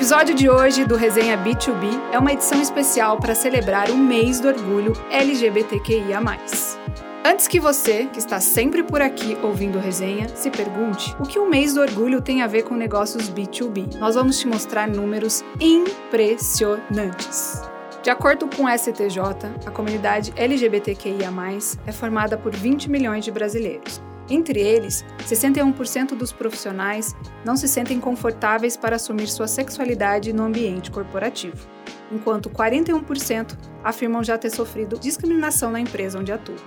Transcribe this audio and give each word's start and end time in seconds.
episódio 0.00 0.34
de 0.34 0.48
hoje 0.48 0.86
do 0.86 0.96
Resenha 0.96 1.36
B2B 1.36 1.84
é 2.10 2.18
uma 2.18 2.32
edição 2.32 2.58
especial 2.58 3.18
para 3.18 3.34
celebrar 3.34 3.90
o 3.90 3.98
mês 3.98 4.40
do 4.40 4.48
orgulho 4.48 4.94
LGBTQIA. 5.10 6.18
Antes 7.22 7.46
que 7.46 7.60
você, 7.60 8.06
que 8.06 8.18
está 8.18 8.40
sempre 8.40 8.82
por 8.82 9.02
aqui 9.02 9.36
ouvindo 9.42 9.78
resenha, 9.78 10.26
se 10.34 10.50
pergunte 10.50 11.14
o 11.20 11.24
que 11.24 11.38
o 11.38 11.46
mês 11.46 11.74
do 11.74 11.82
orgulho 11.82 12.22
tem 12.22 12.40
a 12.40 12.46
ver 12.46 12.62
com 12.62 12.74
negócios 12.74 13.30
B2B, 13.30 13.98
nós 13.98 14.14
vamos 14.14 14.38
te 14.38 14.48
mostrar 14.48 14.88
números 14.88 15.44
impressionantes. 15.60 17.60
De 18.02 18.08
acordo 18.08 18.48
com 18.56 18.64
o 18.64 18.70
STJ, 18.70 19.18
a 19.66 19.70
comunidade 19.70 20.32
LGBTQIA, 20.34 21.30
é 21.86 21.92
formada 21.92 22.38
por 22.38 22.56
20 22.56 22.90
milhões 22.90 23.22
de 23.22 23.30
brasileiros. 23.30 24.00
Entre 24.30 24.60
eles, 24.60 25.04
61% 25.28 26.14
dos 26.14 26.30
profissionais 26.30 27.16
não 27.44 27.56
se 27.56 27.66
sentem 27.66 27.98
confortáveis 27.98 28.76
para 28.76 28.94
assumir 28.94 29.26
sua 29.26 29.48
sexualidade 29.48 30.32
no 30.32 30.44
ambiente 30.44 30.88
corporativo, 30.88 31.66
enquanto 32.12 32.48
41% 32.48 33.58
afirmam 33.82 34.22
já 34.22 34.38
ter 34.38 34.50
sofrido 34.50 35.00
discriminação 35.00 35.72
na 35.72 35.80
empresa 35.80 36.20
onde 36.20 36.30
atuam. 36.30 36.58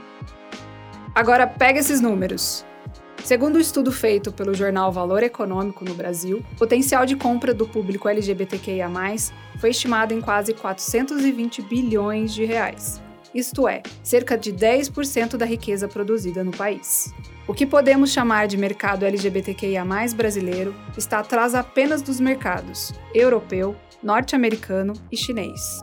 Agora 1.16 1.48
pega 1.48 1.80
esses 1.80 2.02
números. 2.02 2.66
Segundo 3.23 3.55
o 3.55 3.58
um 3.59 3.62
estudo 3.62 3.94
feito 3.94 4.34
pelo 4.34 4.53
jornal 4.53 4.91
Valor 4.91 5.23
Econômico 5.23 5.86
no 5.86 5.94
Brasil, 5.94 6.44
o 6.52 6.55
potencial 6.58 7.05
de 7.05 7.16
compra 7.16 7.53
do 7.53 7.66
público 7.66 8.09
LGBTQIA+, 8.09 8.89
foi 9.58 9.70
estimado 9.70 10.14
em 10.14 10.20
quase 10.20 10.53
420 10.53 11.61
bilhões 11.61 12.34
de 12.34 12.44
reais. 12.44 13.02
Isto 13.34 13.70
é, 13.70 13.81
cerca 14.03 14.38
de 14.38 14.52
10% 14.52 15.38
da 15.38 15.45
riqueza 15.45 15.88
produzida 15.88 16.44
no 16.44 16.52
país. 16.52 17.14
O 17.45 17.53
que 17.53 17.65
podemos 17.65 18.11
chamar 18.11 18.47
de 18.47 18.55
mercado 18.55 19.05
LGBTQIA+ 19.05 19.85
brasileiro 20.15 20.73
está 20.97 21.20
atrás 21.20 21.53
apenas 21.53 22.02
dos 22.02 22.19
mercados 22.19 22.93
europeu, 23.13 23.75
norte-americano 24.02 24.93
e 25.11 25.17
chinês. 25.17 25.81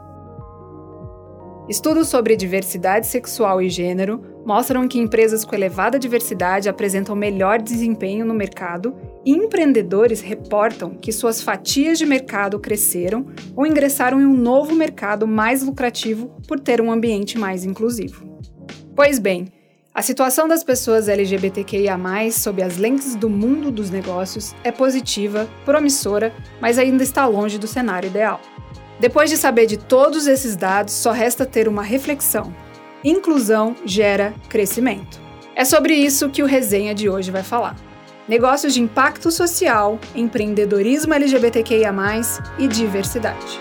Estudos 1.69 2.09
sobre 2.09 2.35
diversidade 2.35 3.07
sexual 3.07 3.61
e 3.61 3.69
gênero 3.69 4.25
mostram 4.45 4.89
que 4.89 4.99
empresas 4.99 5.45
com 5.45 5.55
elevada 5.55 5.99
diversidade 5.99 6.69
apresentam 6.69 7.15
melhor 7.15 7.61
desempenho 7.61 8.25
no 8.25 8.33
mercado 8.33 8.97
e 9.25 9.31
empreendedores 9.31 10.23
reportam 10.23 10.97
que 10.97 11.13
suas 11.13 11.43
fatias 11.43 11.99
de 11.99 12.07
mercado 12.07 12.59
cresceram 12.59 13.27
ou 13.55 13.67
ingressaram 13.67 14.19
em 14.19 14.25
um 14.25 14.35
novo 14.35 14.75
mercado 14.75 15.29
mais 15.29 15.63
lucrativo 15.63 16.35
por 16.49 16.59
ter 16.59 16.81
um 16.81 16.91
ambiente 16.91 17.39
mais 17.39 17.65
inclusivo. 17.65 18.27
Pois 18.97 19.19
bem, 19.19 19.47
a 19.95 20.03
situação 20.03 20.47
das 20.47 20.63
pessoas 20.63 21.09
LGBTQIA, 21.09 21.99
sob 22.33 22.63
as 22.63 22.77
lentes 22.77 23.15
do 23.17 23.29
mundo 23.29 23.71
dos 23.71 23.91
negócios, 23.91 24.55
é 24.63 24.71
positiva, 24.71 25.49
promissora, 25.65 26.33
mas 26.61 26.79
ainda 26.79 27.03
está 27.03 27.27
longe 27.27 27.59
do 27.59 27.67
cenário 27.67 28.09
ideal. 28.09 28.41
Depois 28.99 29.31
de 29.31 29.37
saber 29.37 29.67
de 29.67 29.77
todos 29.77 30.27
esses 30.27 30.57
dados, 30.57 30.95
só 30.95 31.11
resta 31.11 31.45
ter 31.45 31.67
uma 31.67 31.83
reflexão 31.83 32.55
Inclusão 33.03 33.75
gera 33.83 34.35
crescimento. 34.47 35.19
É 35.57 35.65
sobre 35.65 35.95
isso 35.95 36.29
que 36.29 36.43
o 36.43 36.47
resenha 36.47 36.95
de 36.95 37.09
hoje 37.09 37.31
vai 37.31 37.43
falar. 37.43 37.75
Negócios 38.29 38.75
de 38.75 38.83
impacto 38.83 39.31
social, 39.31 39.99
empreendedorismo 40.15 41.15
LGBTQIA, 41.15 41.93
e 42.59 42.69
diversidade. 42.69 43.59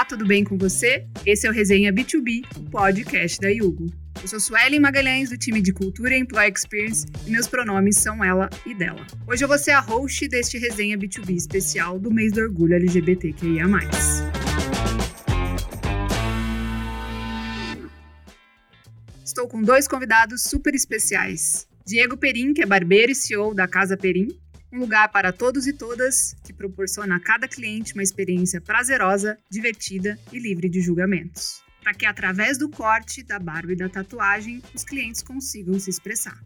Olá, 0.00 0.06
tudo 0.06 0.24
bem 0.24 0.42
com 0.42 0.56
você? 0.56 1.04
Esse 1.26 1.46
é 1.46 1.50
o 1.50 1.52
Resenha 1.52 1.92
B2B, 1.92 2.42
o 2.56 2.70
podcast 2.70 3.38
da 3.38 3.50
Yugo. 3.50 3.84
Eu 4.22 4.28
sou 4.28 4.40
Suelen 4.40 4.80
Magalhães, 4.80 5.28
do 5.28 5.36
time 5.36 5.60
de 5.60 5.74
Cultura 5.74 6.16
e 6.16 6.20
Employee 6.20 6.50
Experience, 6.56 7.06
e 7.26 7.30
meus 7.30 7.46
pronomes 7.46 7.98
são 7.98 8.24
ela 8.24 8.48
e 8.64 8.74
dela. 8.74 9.06
Hoje 9.26 9.44
eu 9.44 9.48
vou 9.48 9.58
ser 9.58 9.72
a 9.72 9.80
host 9.80 10.26
deste 10.26 10.56
resenha 10.56 10.96
B2B 10.96 11.36
especial 11.36 11.98
do 11.98 12.10
mês 12.10 12.32
do 12.32 12.40
orgulho 12.40 12.76
LGBTQIA. 12.76 13.66
Estou 19.22 19.46
com 19.46 19.60
dois 19.60 19.86
convidados 19.86 20.44
super 20.44 20.74
especiais. 20.74 21.68
Diego 21.86 22.16
Perim, 22.16 22.54
que 22.54 22.62
é 22.62 22.66
barbeiro 22.66 23.12
e 23.12 23.14
CEO 23.14 23.52
da 23.52 23.68
Casa 23.68 23.98
Perim, 23.98 24.28
um 24.72 24.78
lugar 24.78 25.10
para 25.10 25.32
todos 25.32 25.66
e 25.66 25.72
todas 25.72 26.34
que 26.44 26.52
proporciona 26.52 27.16
a 27.16 27.20
cada 27.20 27.48
cliente 27.48 27.94
uma 27.94 28.02
experiência 28.02 28.60
prazerosa, 28.60 29.38
divertida 29.50 30.18
e 30.32 30.38
livre 30.38 30.68
de 30.68 30.80
julgamentos 30.80 31.62
para 31.82 31.94
que 31.94 32.06
através 32.06 32.58
do 32.58 32.68
corte, 32.68 33.22
da 33.22 33.38
barba 33.38 33.72
e 33.72 33.76
da 33.76 33.88
tatuagem, 33.88 34.62
os 34.74 34.84
clientes 34.84 35.22
consigam 35.22 35.78
se 35.78 35.90
expressar. 35.90 36.38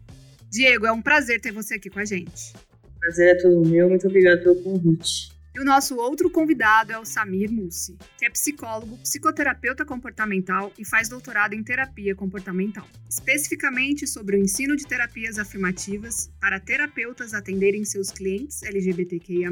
Diego, 0.49 0.85
é 0.85 0.91
um 0.91 1.01
prazer 1.01 1.41
ter 1.41 1.51
você 1.51 1.75
aqui 1.75 1.89
com 1.89 1.99
a 1.99 2.05
gente. 2.05 2.53
Prazer 2.99 3.35
é 3.35 3.41
todo 3.41 3.67
meu, 3.67 3.89
muito 3.89 4.07
obrigado 4.07 4.41
pelo 4.41 4.55
convite. 4.63 5.34
E 5.55 5.59
o 5.61 5.63
nosso 5.63 5.95
outro 5.95 6.29
convidado 6.29 6.91
é 6.91 6.99
o 6.99 7.05
Samir 7.05 7.49
Mussi, 7.49 7.97
que 8.17 8.25
é 8.25 8.29
psicólogo, 8.29 8.97
psicoterapeuta 8.97 9.85
comportamental 9.85 10.69
e 10.77 10.83
faz 10.83 11.07
doutorado 11.07 11.53
em 11.53 11.63
terapia 11.63 12.13
comportamental, 12.13 12.85
especificamente 13.09 14.05
sobre 14.05 14.35
o 14.35 14.39
ensino 14.41 14.75
de 14.75 14.85
terapias 14.85 15.39
afirmativas 15.39 16.29
para 16.41 16.59
terapeutas 16.59 17.33
atenderem 17.33 17.85
seus 17.85 18.11
clientes 18.11 18.63
LGBTQIA+, 18.63 19.49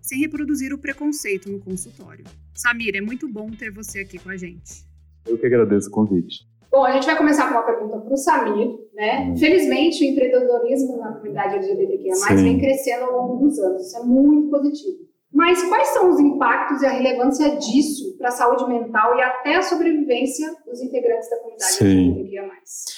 sem 0.00 0.18
reproduzir 0.20 0.72
o 0.72 0.78
preconceito 0.78 1.52
no 1.52 1.58
consultório. 1.60 2.24
Samir, 2.54 2.96
é 2.96 3.02
muito 3.02 3.28
bom 3.28 3.50
ter 3.50 3.70
você 3.70 3.98
aqui 3.98 4.18
com 4.18 4.30
a 4.30 4.38
gente. 4.38 4.86
Eu 5.26 5.36
que 5.36 5.44
agradeço 5.44 5.88
o 5.88 5.92
convite. 5.92 6.46
Bom, 6.70 6.82
a 6.82 6.92
gente 6.92 7.04
vai 7.04 7.16
começar 7.16 7.48
com 7.48 7.58
uma 7.58 7.62
pergunta 7.62 7.98
para 7.98 8.12
o 8.14 8.16
Samir. 8.16 8.68
Né? 8.94 9.28
Hum. 9.28 9.36
Felizmente, 9.36 10.02
o 10.02 10.08
empreendedorismo 10.08 10.96
na 10.96 11.12
comunidade 11.12 11.56
LGBTQIA+, 11.56 12.34
vem 12.36 12.58
crescendo 12.58 13.04
ao 13.04 13.28
longo 13.28 13.44
dos 13.44 13.58
anos. 13.58 13.86
Isso 13.86 13.98
é 13.98 14.02
muito 14.02 14.48
positivo. 14.48 15.05
Mas 15.36 15.62
quais 15.64 15.88
são 15.88 16.08
os 16.08 16.18
impactos 16.18 16.80
e 16.80 16.86
a 16.86 16.90
relevância 16.90 17.58
disso 17.58 18.16
para 18.16 18.28
a 18.28 18.32
saúde 18.32 18.66
mental 18.66 19.18
e 19.18 19.20
até 19.20 19.56
a 19.56 19.62
sobrevivência 19.62 20.50
dos 20.64 20.80
integrantes 20.80 21.28
da 21.28 21.36
comunidade 21.36 21.72
Sim. 21.74 22.30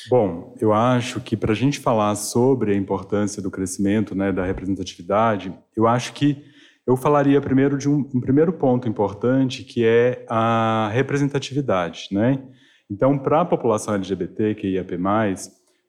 Bom, 0.08 0.54
eu 0.60 0.72
acho 0.72 1.20
que 1.20 1.36
para 1.36 1.50
a 1.50 1.56
gente 1.56 1.80
falar 1.80 2.14
sobre 2.14 2.72
a 2.72 2.76
importância 2.76 3.42
do 3.42 3.50
crescimento, 3.50 4.14
né, 4.14 4.30
da 4.30 4.44
representatividade, 4.44 5.52
eu 5.76 5.88
acho 5.88 6.12
que 6.12 6.44
eu 6.86 6.96
falaria 6.96 7.40
primeiro 7.40 7.76
de 7.76 7.88
um, 7.88 8.08
um 8.14 8.20
primeiro 8.20 8.52
ponto 8.52 8.88
importante, 8.88 9.64
que 9.64 9.84
é 9.84 10.24
a 10.28 10.88
representatividade, 10.92 12.06
né? 12.12 12.40
Então, 12.88 13.18
para 13.18 13.40
a 13.40 13.44
população 13.44 13.94
LGBT, 13.96 14.54
que 14.54 14.74
IAP+, 14.74 14.96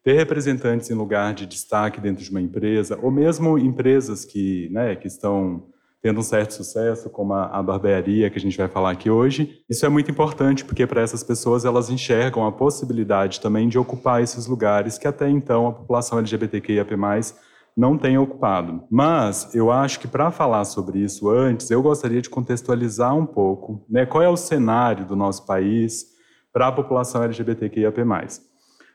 ter 0.02 0.14
representantes 0.14 0.90
em 0.90 0.94
lugar 0.94 1.32
de 1.32 1.46
destaque 1.46 2.00
dentro 2.00 2.24
de 2.24 2.30
uma 2.30 2.40
empresa, 2.40 2.98
ou 3.00 3.10
mesmo 3.10 3.56
empresas 3.56 4.24
que, 4.24 4.68
né, 4.70 4.96
que 4.96 5.06
estão 5.06 5.70
tendo 6.02 6.20
um 6.20 6.22
certo 6.22 6.54
sucesso, 6.54 7.10
como 7.10 7.34
a, 7.34 7.46
a 7.46 7.62
barbearia 7.62 8.30
que 8.30 8.38
a 8.38 8.40
gente 8.40 8.56
vai 8.56 8.68
falar 8.68 8.90
aqui 8.90 9.10
hoje, 9.10 9.62
isso 9.68 9.84
é 9.84 9.88
muito 9.88 10.10
importante, 10.10 10.64
porque 10.64 10.86
para 10.86 11.02
essas 11.02 11.22
pessoas 11.22 11.64
elas 11.64 11.90
enxergam 11.90 12.46
a 12.46 12.52
possibilidade 12.52 13.40
também 13.40 13.68
de 13.68 13.78
ocupar 13.78 14.22
esses 14.22 14.46
lugares 14.46 14.96
que 14.96 15.06
até 15.06 15.28
então 15.28 15.66
a 15.66 15.72
população 15.72 16.18
LGBTQIAP+, 16.18 16.94
não 17.76 17.96
tem 17.96 18.18
ocupado. 18.18 18.84
Mas 18.90 19.54
eu 19.54 19.70
acho 19.70 20.00
que 20.00 20.08
para 20.08 20.30
falar 20.30 20.64
sobre 20.64 21.00
isso 21.00 21.28
antes, 21.28 21.70
eu 21.70 21.82
gostaria 21.82 22.20
de 22.20 22.30
contextualizar 22.30 23.14
um 23.14 23.26
pouco 23.26 23.84
né, 23.88 24.06
qual 24.06 24.22
é 24.22 24.28
o 24.28 24.36
cenário 24.36 25.06
do 25.06 25.14
nosso 25.14 25.46
país 25.46 26.06
para 26.52 26.68
a 26.68 26.72
população 26.72 27.22
LGBTQIAP+. 27.22 28.00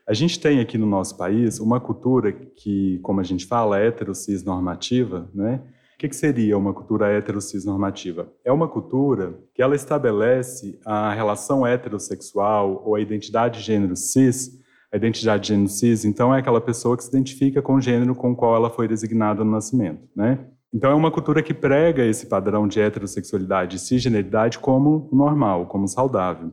A 0.08 0.14
gente 0.14 0.38
tem 0.38 0.60
aqui 0.60 0.78
no 0.78 0.86
nosso 0.86 1.16
país 1.16 1.58
uma 1.58 1.80
cultura 1.80 2.32
que, 2.32 3.00
como 3.02 3.20
a 3.20 3.24
gente 3.24 3.46
fala, 3.46 3.80
é 3.80 3.88
heterocis 3.88 4.44
normativa, 4.44 5.28
né? 5.34 5.62
O 5.96 5.98
que, 5.98 6.12
seria 6.14 6.58
uma 6.58 6.74
cultura 6.74 7.10
heterocis 7.10 7.64
normativa? 7.64 8.30
É 8.44 8.52
uma 8.52 8.68
cultura 8.68 9.40
que 9.54 9.62
ela 9.62 9.74
estabelece 9.74 10.78
a 10.84 11.14
relação 11.14 11.66
heterossexual 11.66 12.82
ou 12.84 12.94
a 12.94 13.00
identidade 13.00 13.60
de 13.60 13.64
gênero 13.64 13.96
cis 13.96 14.60
a 14.92 14.96
identidade 14.96 15.42
de 15.42 15.48
gênero 15.48 15.68
cis, 15.68 16.04
então, 16.04 16.34
é 16.34 16.38
aquela 16.38 16.60
pessoa 16.60 16.96
que 16.96 17.02
se 17.02 17.10
identifica 17.10 17.60
com 17.60 17.74
o 17.74 17.80
gênero 17.80 18.14
com 18.14 18.32
o 18.32 18.36
qual 18.36 18.54
ela 18.54 18.70
foi 18.70 18.86
designada 18.86 19.44
no 19.44 19.50
nascimento, 19.50 20.08
né? 20.14 20.46
Então, 20.72 20.90
é 20.90 20.94
uma 20.94 21.10
cultura 21.10 21.42
que 21.42 21.54
prega 21.54 22.04
esse 22.04 22.26
padrão 22.26 22.68
de 22.68 22.80
heterossexualidade 22.80 23.76
e 23.76 23.78
cisgeneridade 23.78 24.58
como 24.58 25.08
normal, 25.12 25.66
como 25.66 25.88
saudável. 25.88 26.52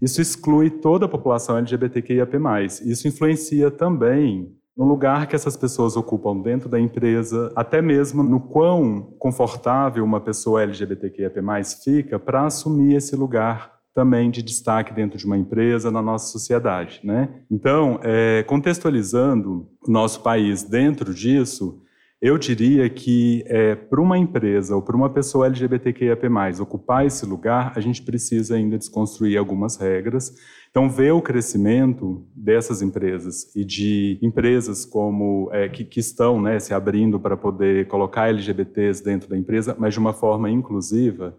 Isso 0.00 0.20
exclui 0.20 0.68
toda 0.68 1.06
a 1.06 1.08
população 1.08 1.56
LGBTQIAP+. 1.58 2.36
Isso 2.84 3.06
influencia 3.06 3.70
também 3.70 4.52
no 4.76 4.84
lugar 4.84 5.26
que 5.26 5.36
essas 5.36 5.56
pessoas 5.56 5.96
ocupam 5.96 6.40
dentro 6.40 6.68
da 6.68 6.80
empresa, 6.80 7.52
até 7.54 7.82
mesmo 7.82 8.22
no 8.22 8.40
quão 8.40 9.14
confortável 9.18 10.04
uma 10.04 10.20
pessoa 10.20 10.62
LGBTQIAP+, 10.62 11.40
fica 11.84 12.18
para 12.18 12.46
assumir 12.46 12.96
esse 12.96 13.14
lugar 13.14 13.72
também 13.94 14.30
de 14.30 14.42
destaque 14.42 14.94
dentro 14.94 15.18
de 15.18 15.26
uma 15.26 15.36
empresa, 15.36 15.90
na 15.90 16.00
nossa 16.00 16.32
sociedade. 16.32 17.00
Né? 17.04 17.28
Então, 17.50 18.00
é, 18.02 18.42
contextualizando 18.44 19.68
o 19.86 19.90
nosso 19.90 20.22
país 20.22 20.62
dentro 20.62 21.12
disso, 21.12 21.82
Eu 22.24 22.38
diria 22.38 22.88
que 22.88 23.42
é, 23.48 23.74
para 23.74 24.00
uma 24.00 24.16
empresa 24.16 24.76
ou 24.76 24.80
para 24.80 24.96
uma 24.96 25.10
pessoa 25.10 25.46
LGBTQIAP+, 25.46 26.28
ocupar 26.60 27.04
esse 27.04 27.26
lugar, 27.26 27.72
a 27.74 27.80
gente 27.80 28.00
precisa 28.00 28.54
ainda 28.54 28.78
desconstruir 28.78 29.36
algumas 29.36 29.76
regras. 29.76 30.32
Então, 30.72 30.88
ver 30.88 31.12
o 31.12 31.20
crescimento 31.20 32.26
dessas 32.34 32.80
empresas 32.80 33.54
e 33.54 33.62
de 33.62 34.18
empresas 34.22 34.86
como 34.86 35.50
é, 35.52 35.68
que, 35.68 35.84
que, 35.84 36.00
estão 36.00 36.40
né, 36.40 36.58
se 36.58 36.72
abrindo 36.72 37.20
para 37.20 37.36
poder 37.36 37.86
colocar 37.88 38.30
LGBTs 38.30 39.04
dentro 39.04 39.28
da 39.28 39.36
empresa, 39.36 39.76
mas 39.78 39.92
de 39.92 40.00
uma 40.00 40.14
forma 40.14 40.48
inclusiva. 40.48 41.36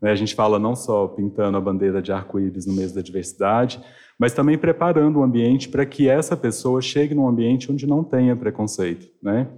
Né? 0.00 0.12
A 0.12 0.14
gente 0.14 0.36
fala 0.36 0.56
não 0.56 0.76
só 0.76 1.08
pintando 1.08 1.58
a 1.58 1.60
bandeira 1.60 2.00
de 2.00 2.12
arco-íris 2.12 2.64
no 2.64 2.74
mês 2.74 2.92
da 2.92 3.02
diversidade, 3.02 3.80
mas 4.16 4.32
também 4.32 4.56
preparando 4.56 5.18
o 5.18 5.24
ambiente 5.24 5.68
para 5.68 5.84
que 5.84 6.08
essa 6.08 6.36
pessoa 6.36 6.80
chegue 6.80 7.12
num 7.12 7.26
ambiente 7.26 7.72
onde 7.72 7.88
não 7.88 8.04
tenha 8.04 8.36
preconceito, 8.36 9.08
né? 9.20 9.48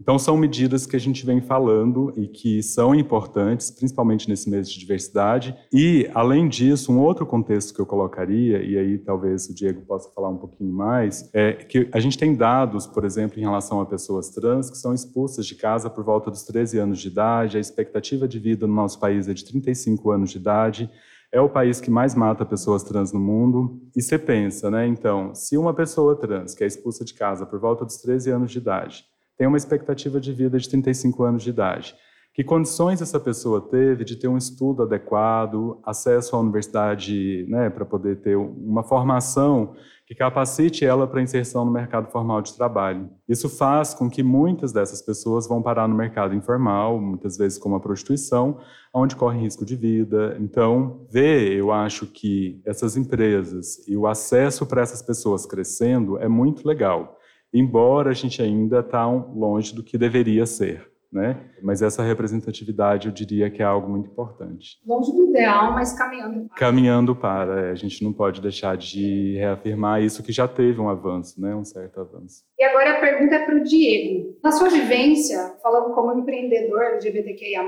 Então, 0.00 0.16
são 0.16 0.36
medidas 0.36 0.86
que 0.86 0.94
a 0.94 0.98
gente 0.98 1.26
vem 1.26 1.40
falando 1.40 2.12
e 2.16 2.28
que 2.28 2.62
são 2.62 2.94
importantes, 2.94 3.68
principalmente 3.68 4.28
nesse 4.28 4.48
mês 4.48 4.70
de 4.70 4.78
diversidade. 4.78 5.56
E, 5.72 6.08
além 6.14 6.48
disso, 6.48 6.92
um 6.92 7.00
outro 7.00 7.26
contexto 7.26 7.74
que 7.74 7.80
eu 7.80 7.86
colocaria, 7.86 8.62
e 8.62 8.78
aí 8.78 8.98
talvez 8.98 9.48
o 9.48 9.54
Diego 9.54 9.80
possa 9.82 10.08
falar 10.14 10.28
um 10.28 10.36
pouquinho 10.36 10.72
mais, 10.72 11.28
é 11.34 11.52
que 11.52 11.88
a 11.92 11.98
gente 11.98 12.16
tem 12.16 12.36
dados, 12.36 12.86
por 12.86 13.04
exemplo, 13.04 13.40
em 13.40 13.42
relação 13.42 13.80
a 13.80 13.86
pessoas 13.86 14.30
trans 14.30 14.70
que 14.70 14.78
são 14.78 14.94
expulsas 14.94 15.44
de 15.44 15.56
casa 15.56 15.90
por 15.90 16.04
volta 16.04 16.30
dos 16.30 16.44
13 16.44 16.78
anos 16.78 17.00
de 17.00 17.08
idade, 17.08 17.56
a 17.56 17.60
expectativa 17.60 18.28
de 18.28 18.38
vida 18.38 18.68
no 18.68 18.74
nosso 18.74 19.00
país 19.00 19.26
é 19.26 19.34
de 19.34 19.44
35 19.44 20.12
anos 20.12 20.30
de 20.30 20.38
idade. 20.38 20.88
É 21.32 21.40
o 21.40 21.48
país 21.48 21.80
que 21.80 21.90
mais 21.90 22.14
mata 22.14 22.46
pessoas 22.46 22.84
trans 22.84 23.12
no 23.12 23.20
mundo. 23.20 23.82
E 23.96 24.00
você 24.00 24.16
pensa, 24.16 24.70
né? 24.70 24.86
Então, 24.86 25.34
se 25.34 25.58
uma 25.58 25.74
pessoa 25.74 26.14
trans 26.14 26.54
que 26.54 26.62
é 26.62 26.66
expulsa 26.66 27.04
de 27.04 27.14
casa 27.14 27.44
por 27.44 27.58
volta 27.58 27.84
dos 27.84 27.96
13 27.98 28.30
anos 28.30 28.50
de 28.52 28.58
idade 28.58 29.04
tem 29.38 29.46
uma 29.46 29.56
expectativa 29.56 30.20
de 30.20 30.32
vida 30.32 30.58
de 30.58 30.68
35 30.68 31.22
anos 31.22 31.44
de 31.44 31.50
idade. 31.50 31.94
Que 32.34 32.44
condições 32.44 33.00
essa 33.00 33.18
pessoa 33.18 33.60
teve 33.60 34.04
de 34.04 34.14
ter 34.14 34.28
um 34.28 34.36
estudo 34.36 34.82
adequado, 34.82 35.80
acesso 35.84 36.36
à 36.36 36.40
universidade, 36.40 37.44
né, 37.48 37.70
para 37.70 37.84
poder 37.84 38.20
ter 38.20 38.36
uma 38.36 38.82
formação 38.84 39.74
que 40.06 40.14
capacite 40.14 40.84
ela 40.84 41.06
para 41.06 41.20
inserção 41.20 41.64
no 41.64 41.70
mercado 41.70 42.10
formal 42.10 42.40
de 42.40 42.56
trabalho. 42.56 43.10
Isso 43.28 43.48
faz 43.48 43.92
com 43.92 44.08
que 44.08 44.22
muitas 44.22 44.72
dessas 44.72 45.02
pessoas 45.02 45.48
vão 45.48 45.60
parar 45.60 45.88
no 45.88 45.94
mercado 45.94 46.34
informal, 46.34 47.00
muitas 47.00 47.36
vezes 47.36 47.58
como 47.58 47.74
a 47.74 47.80
prostituição, 47.80 48.58
onde 48.94 49.16
corre 49.16 49.40
risco 49.40 49.66
de 49.66 49.76
vida. 49.76 50.36
Então, 50.40 51.06
ver, 51.10 51.52
eu 51.52 51.72
acho 51.72 52.06
que 52.06 52.62
essas 52.64 52.96
empresas 52.96 53.86
e 53.88 53.96
o 53.96 54.06
acesso 54.06 54.64
para 54.64 54.80
essas 54.80 55.02
pessoas 55.02 55.44
crescendo 55.44 56.16
é 56.18 56.28
muito 56.28 56.66
legal 56.66 57.17
embora 57.52 58.10
a 58.10 58.14
gente 58.14 58.40
ainda 58.42 58.80
está 58.80 59.06
longe 59.06 59.74
do 59.74 59.82
que 59.82 59.98
deveria 59.98 60.46
ser. 60.46 60.88
Né? 61.10 61.40
Mas 61.62 61.80
essa 61.80 62.02
representatividade 62.02 63.08
eu 63.08 63.12
diria 63.12 63.50
que 63.50 63.62
é 63.62 63.64
algo 63.64 63.88
muito 63.88 64.10
importante. 64.10 64.78
Longe 64.86 65.10
do 65.10 65.30
ideal, 65.30 65.72
mas 65.72 65.96
caminhando 65.96 66.46
para. 66.48 66.58
Caminhando 66.58 67.16
para, 67.16 67.60
é, 67.60 67.70
a 67.70 67.74
gente 67.74 68.04
não 68.04 68.12
pode 68.12 68.42
deixar 68.42 68.76
de 68.76 69.34
reafirmar 69.38 70.02
isso 70.02 70.22
que 70.22 70.32
já 70.32 70.46
teve 70.46 70.78
um 70.78 70.88
avanço, 70.88 71.40
né? 71.40 71.54
um 71.54 71.64
certo 71.64 72.02
avanço. 72.02 72.44
E 72.58 72.64
agora 72.64 72.98
a 72.98 73.00
pergunta 73.00 73.36
é 73.36 73.46
para 73.46 73.56
o 73.56 73.62
Diego. 73.62 74.36
Na 74.44 74.52
sua 74.52 74.68
vivência, 74.68 75.56
falando 75.62 75.94
como 75.94 76.12
empreendedor 76.12 76.82
LGBTQIA+, 76.82 77.64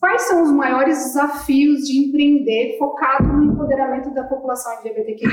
quais 0.00 0.22
são 0.22 0.42
os 0.42 0.50
maiores 0.50 0.98
desafios 0.98 1.82
de 1.82 2.08
empreender 2.08 2.76
focado 2.78 3.28
no 3.28 3.44
empoderamento 3.44 4.12
da 4.12 4.24
população 4.24 4.72
LGBTQIA+. 4.80 5.30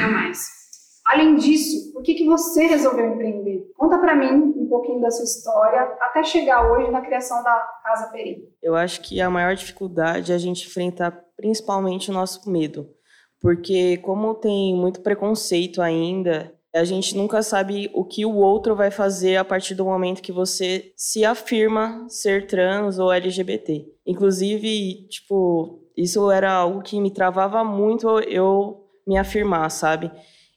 Além 1.09 1.37
disso, 1.37 1.91
por 1.91 2.03
que, 2.03 2.13
que 2.13 2.25
você 2.27 2.67
resolveu 2.67 3.07
empreender? 3.07 3.65
Conta 3.75 3.97
para 3.97 4.15
mim 4.15 4.53
um 4.55 4.67
pouquinho 4.69 5.01
da 5.01 5.09
sua 5.09 5.23
história 5.23 5.81
até 5.99 6.23
chegar 6.23 6.71
hoje 6.71 6.91
na 6.91 7.01
criação 7.01 7.43
da 7.43 7.67
Casa 7.83 8.11
Peri. 8.11 8.47
Eu 8.61 8.75
acho 8.75 9.01
que 9.01 9.19
a 9.19 9.27
maior 9.27 9.55
dificuldade 9.55 10.31
é 10.31 10.35
a 10.35 10.37
gente 10.37 10.67
enfrentar 10.67 11.09
principalmente 11.35 12.11
o 12.11 12.13
nosso 12.13 12.47
medo, 12.47 12.87
porque 13.41 13.97
como 13.97 14.35
tem 14.35 14.75
muito 14.75 15.01
preconceito 15.01 15.81
ainda, 15.81 16.53
a 16.75 16.83
gente 16.83 17.17
nunca 17.17 17.41
sabe 17.41 17.89
o 17.91 18.05
que 18.05 18.23
o 18.23 18.35
outro 18.35 18.75
vai 18.75 18.91
fazer 18.91 19.37
a 19.37 19.43
partir 19.43 19.73
do 19.73 19.85
momento 19.85 20.21
que 20.21 20.31
você 20.31 20.93
se 20.95 21.25
afirma 21.25 22.05
ser 22.07 22.45
trans 22.45 22.99
ou 22.99 23.11
LGBT. 23.11 23.83
Inclusive, 24.05 25.07
tipo, 25.07 25.79
isso 25.97 26.29
era 26.29 26.53
algo 26.53 26.83
que 26.83 27.01
me 27.01 27.09
travava 27.09 27.63
muito 27.63 28.19
eu 28.19 28.85
me 29.07 29.17
afirmar, 29.17 29.71
sabe? 29.71 30.11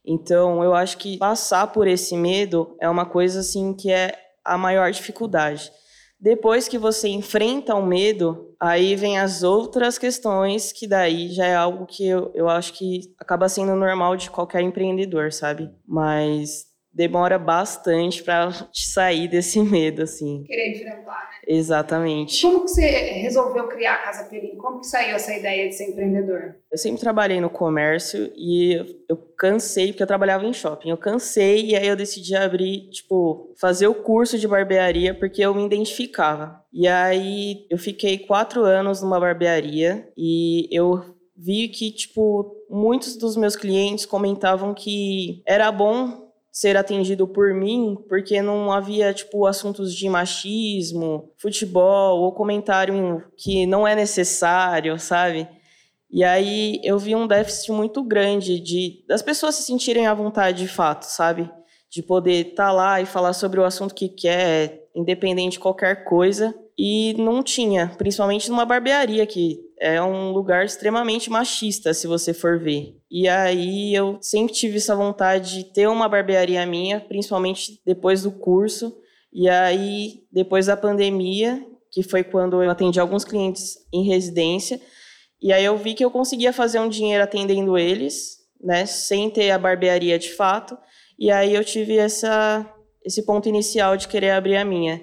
Então, 0.05 0.63
eu 0.65 0.75
acho 0.75 0.99
que 0.99 1.19
passar 1.19 1.69
por 1.69 1.87
esse 1.87 2.17
medo 2.17 2.77
é 2.81 2.89
uma 2.89 3.07
coisa 3.07 3.41
assim 3.41 3.75
que 3.75 3.91
é 3.91 4.13
a 4.45 4.59
maior 4.59 4.91
dificuldade. 4.91 5.71
Depois 6.19 6.69
que 6.69 6.79
você 6.79 7.09
enfrenta 7.09 7.75
o 7.75 7.85
medo, 7.85 8.55
aí 8.61 8.95
vem 8.95 9.19
as 9.19 9.43
outras 9.43 9.99
questões, 9.99 10.73
que 10.73 10.87
daí 10.87 11.29
já 11.29 11.47
é 11.47 11.57
algo 11.57 11.85
que 11.85 12.07
eu, 12.07 12.31
eu 12.33 12.49
acho 12.49 12.75
que 12.75 13.13
acaba 13.19 13.49
sendo 13.49 13.75
normal 13.75 14.17
de 14.17 14.31
qualquer 14.31 14.61
empreendedor, 14.61 15.33
sabe? 15.33 15.69
Mas 15.87 16.72
demora 16.93 17.39
bastante 17.39 18.23
para 18.23 18.51
sair 18.73 19.29
desse 19.29 19.61
medo, 19.61 20.03
assim. 20.03 20.45
Querer 20.45 20.73
enfrentar, 20.73 21.31
né? 21.31 21.37
Exatamente. 21.47 22.43
Como 22.43 22.65
que 22.65 22.71
você 22.71 22.87
resolveu 23.21 23.67
criar 23.69 23.95
a 23.95 24.03
Casa 24.03 24.25
Perim? 24.25 24.57
Como 24.57 24.81
que 24.81 24.87
saiu 24.87 25.17
essa 25.17 25.35
ideia 25.35 25.69
de 25.69 25.75
ser 25.75 25.91
empreendedor? 25.91 26.57
Eu 26.71 26.79
sempre 26.79 27.01
trabalhei 27.01 27.41
no 27.41 27.51
comércio 27.51 28.31
e 28.37 29.05
eu 29.09 29.17
cansei, 29.37 29.89
porque 29.89 30.03
eu 30.03 30.07
trabalhava 30.07 30.45
em 30.45 30.53
shopping. 30.53 30.91
Eu 30.91 30.97
cansei 30.97 31.67
e 31.67 31.77
aí 31.77 31.89
eu 31.89 31.97
decidi 31.97 32.37
abrir, 32.37 32.91
tipo, 32.91 33.53
fazer 33.59 33.87
o 33.87 33.95
curso 33.95 34.39
de 34.39 34.47
barbearia 34.47 35.15
porque 35.15 35.43
eu 35.43 35.55
me 35.55 35.65
identificava. 35.65 36.63
E 36.73 36.87
aí 36.87 37.67
eu 37.71 37.79
fiquei 37.79 38.19
quatro 38.19 38.65
anos 38.65 39.03
numa 39.03 39.19
barbearia 39.19 40.09
e 40.17 40.69
eu 40.71 41.03
vi 41.37 41.69
que, 41.69 41.91
tipo, 41.91 42.55
muitos 42.71 43.17
dos 43.17 43.37
meus 43.37 43.57
clientes 43.57 44.07
comentavam 44.07 44.73
que 44.75 45.43
era 45.47 45.73
bom 45.73 46.32
ser 46.53 46.77
atendido 46.77 47.27
por 47.27 47.55
mim, 47.55 47.97
porque 48.11 48.43
não 48.43 48.71
havia, 48.71 49.15
tipo, 49.15 49.47
assuntos 49.47 49.95
de 49.95 50.07
machismo, 50.07 51.33
futebol 51.39 52.21
ou 52.21 52.33
comentário 52.33 53.25
que 53.39 53.65
não 53.65 53.89
é 53.89 53.97
necessário, 53.97 54.99
sabe? 54.99 55.49
E 56.11 56.23
aí 56.23 56.79
eu 56.85 56.99
vi 56.99 57.17
um 57.17 57.27
déficit 57.27 57.73
muito 57.73 58.03
grande 58.05 58.61
de 58.61 59.03
das 59.09 59.23
pessoas 59.23 59.55
se 59.55 59.63
sentirem 59.63 60.07
à 60.07 60.13
vontade 60.13 60.59
de 60.59 60.69
fato, 60.69 61.05
sabe? 61.05 61.51
De 61.91 62.03
poder 62.03 62.49
estar 62.49 62.67
tá 62.67 62.73
lá 62.73 63.01
e 63.01 63.07
falar 63.07 63.33
sobre 63.33 63.59
o 63.59 63.65
assunto 63.65 63.95
que 63.95 64.11
quer, 64.11 64.91
independente 64.95 65.53
de 65.53 65.61
qualquer 65.61 66.05
coisa. 66.05 66.55
E 66.77 67.15
não 67.15 67.43
tinha, 67.43 67.95
principalmente 67.97 68.51
numa 68.51 68.67
barbearia 68.67 69.27
que 69.27 69.59
é 69.83 70.01
um 70.01 70.31
lugar 70.31 70.65
extremamente 70.65 71.29
machista, 71.29 71.93
se 71.93 72.07
você 72.07 72.33
for 72.33 72.57
ver. 72.57 72.97
E 73.11 73.29
aí 73.29 73.93
eu 73.93 74.17
sempre 74.21 74.55
tive 74.55 74.77
essa 74.77 74.95
vontade 74.95 75.57
de 75.57 75.65
ter 75.73 75.89
uma 75.89 76.09
barbearia 76.09 76.65
minha, 76.65 77.01
principalmente 77.01 77.83
depois 77.85 78.23
do 78.23 78.31
curso. 78.31 78.97
E 79.33 79.49
aí, 79.49 80.21
depois 80.31 80.67
da 80.67 80.77
pandemia, 80.77 81.67
que 81.91 82.05
foi 82.05 82.23
quando 82.23 82.63
eu 82.63 82.71
atendi 82.71 83.01
alguns 83.01 83.25
clientes 83.25 83.75
em 83.93 84.05
residência, 84.05 84.81
e 85.43 85.53
aí 85.53 85.65
eu 85.65 85.77
vi 85.77 85.95
que 85.95 86.05
eu 86.05 86.13
conseguia 86.13 86.53
fazer 86.53 86.79
um 86.79 86.89
dinheiro 86.89 87.25
atendendo 87.25 87.77
eles, 87.77 88.37
né, 88.63 88.87
sem 88.87 89.29
ter 89.31 89.51
a 89.51 89.59
barbearia 89.59 90.17
de 90.17 90.33
fato. 90.33 90.79
E 91.19 91.29
aí 91.29 91.53
eu 91.53 91.65
tive 91.65 91.97
essa 91.97 92.73
esse 93.05 93.27
ponto 93.27 93.49
inicial 93.49 93.97
de 93.97 94.07
querer 94.07 94.31
abrir 94.31 94.57
a 94.57 94.65
minha. 94.65 95.03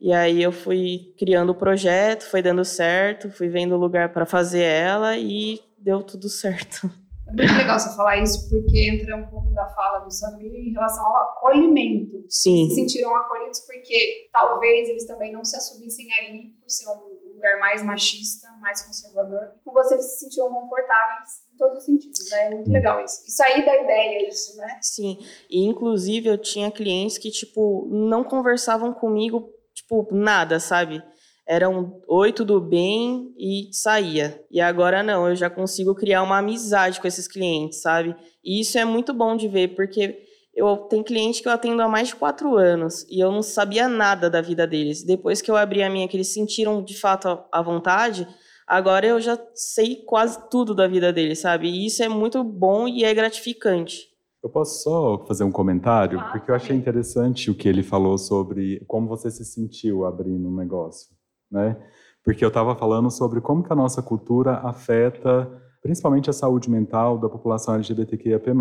E 0.00 0.12
aí 0.12 0.42
eu 0.42 0.50
fui 0.50 1.14
criando 1.18 1.50
o 1.50 1.54
projeto, 1.54 2.22
foi 2.22 2.40
dando 2.40 2.64
certo, 2.64 3.30
fui 3.30 3.48
vendo 3.48 3.74
o 3.74 3.78
lugar 3.78 4.12
para 4.12 4.24
fazer 4.24 4.62
ela 4.62 5.18
e 5.18 5.60
deu 5.76 6.02
tudo 6.02 6.28
certo. 6.28 6.90
É 7.28 7.32
muito 7.32 7.54
legal 7.54 7.78
você 7.78 7.94
falar 7.94 8.16
isso, 8.16 8.48
porque 8.48 8.88
entra 8.88 9.14
um 9.16 9.26
pouco 9.26 9.50
da 9.50 9.68
fala 9.68 10.00
do 10.00 10.10
Samir 10.10 10.52
em 10.52 10.72
relação 10.72 11.04
ao 11.06 11.16
acolhimento. 11.16 12.24
Sim. 12.28 12.68
Se 12.68 12.74
sentiram 12.74 13.14
acolhidos 13.14 13.60
porque 13.60 14.28
talvez 14.32 14.88
eles 14.88 15.06
também 15.06 15.32
não 15.32 15.44
se 15.44 15.56
assumissem 15.56 16.08
ali 16.14 16.54
por 16.60 16.68
ser 16.68 16.88
um 16.88 17.34
lugar 17.34 17.58
mais 17.60 17.82
machista, 17.82 18.48
mais 18.60 18.82
conservador. 18.82 19.52
E 19.56 19.64
com 19.64 19.72
você 19.72 20.00
se 20.00 20.20
sentiam 20.20 20.48
confortáveis 20.48 21.28
em 21.54 21.56
todos 21.56 21.78
os 21.78 21.84
sentidos, 21.84 22.30
né? 22.30 22.46
É 22.46 22.50
muito 22.50 22.70
legal 22.70 23.04
isso. 23.04 23.22
E 23.26 23.30
sair 23.30 23.64
da 23.64 23.80
ideia 23.80 24.28
isso, 24.28 24.56
né? 24.56 24.78
Sim. 24.82 25.18
E 25.48 25.64
inclusive 25.64 26.28
eu 26.28 26.38
tinha 26.38 26.70
clientes 26.70 27.16
que, 27.16 27.30
tipo, 27.30 27.86
não 27.90 28.24
conversavam 28.24 28.92
comigo 28.92 29.50
tipo, 29.90 30.08
nada, 30.12 30.60
sabe? 30.60 31.02
Era 31.46 31.68
um 31.68 32.00
oi, 32.06 32.32
tudo 32.32 32.60
bem 32.60 33.34
e 33.36 33.70
saía. 33.72 34.40
E 34.50 34.60
agora 34.60 35.02
não, 35.02 35.28
eu 35.28 35.34
já 35.34 35.50
consigo 35.50 35.94
criar 35.96 36.22
uma 36.22 36.38
amizade 36.38 37.00
com 37.00 37.08
esses 37.08 37.26
clientes, 37.26 37.82
sabe? 37.82 38.14
E 38.44 38.60
isso 38.60 38.78
é 38.78 38.84
muito 38.84 39.12
bom 39.12 39.36
de 39.36 39.48
ver, 39.48 39.74
porque 39.74 40.22
eu 40.54 40.76
tenho 40.76 41.02
cliente 41.02 41.42
que 41.42 41.48
eu 41.48 41.52
atendo 41.52 41.82
há 41.82 41.88
mais 41.88 42.08
de 42.08 42.14
quatro 42.14 42.56
anos 42.56 43.04
e 43.10 43.18
eu 43.18 43.32
não 43.32 43.42
sabia 43.42 43.88
nada 43.88 44.30
da 44.30 44.40
vida 44.40 44.64
deles. 44.66 45.02
Depois 45.04 45.42
que 45.42 45.50
eu 45.50 45.56
abri 45.56 45.82
a 45.82 45.90
minha, 45.90 46.06
que 46.06 46.16
eles 46.16 46.32
sentiram 46.32 46.84
de 46.84 46.96
fato 46.96 47.42
a 47.50 47.62
vontade, 47.62 48.28
agora 48.66 49.06
eu 49.06 49.20
já 49.20 49.36
sei 49.54 49.96
quase 49.96 50.48
tudo 50.48 50.72
da 50.72 50.86
vida 50.86 51.12
deles, 51.12 51.40
sabe? 51.40 51.68
E 51.68 51.86
isso 51.86 52.02
é 52.02 52.08
muito 52.08 52.44
bom 52.44 52.86
e 52.86 53.02
é 53.02 53.12
gratificante. 53.12 54.09
Eu 54.42 54.48
posso 54.48 54.82
só 54.82 55.24
fazer 55.26 55.44
um 55.44 55.52
comentário? 55.52 56.18
Ah, 56.18 56.30
porque 56.32 56.50
eu 56.50 56.54
achei 56.54 56.74
interessante 56.74 57.50
o 57.50 57.54
que 57.54 57.68
ele 57.68 57.82
falou 57.82 58.16
sobre 58.16 58.82
como 58.86 59.06
você 59.06 59.30
se 59.30 59.44
sentiu 59.44 60.06
abrindo 60.06 60.48
um 60.48 60.56
negócio, 60.56 61.14
né? 61.50 61.76
Porque 62.24 62.44
eu 62.44 62.48
estava 62.48 62.74
falando 62.74 63.10
sobre 63.10 63.40
como 63.40 63.62
que 63.62 63.72
a 63.72 63.76
nossa 63.76 64.02
cultura 64.02 64.58
afeta 64.58 65.48
principalmente 65.82 66.28
a 66.28 66.32
saúde 66.32 66.70
mental 66.70 67.18
da 67.18 67.28
população 67.28 67.74
LGBTQIAP+. 67.74 68.52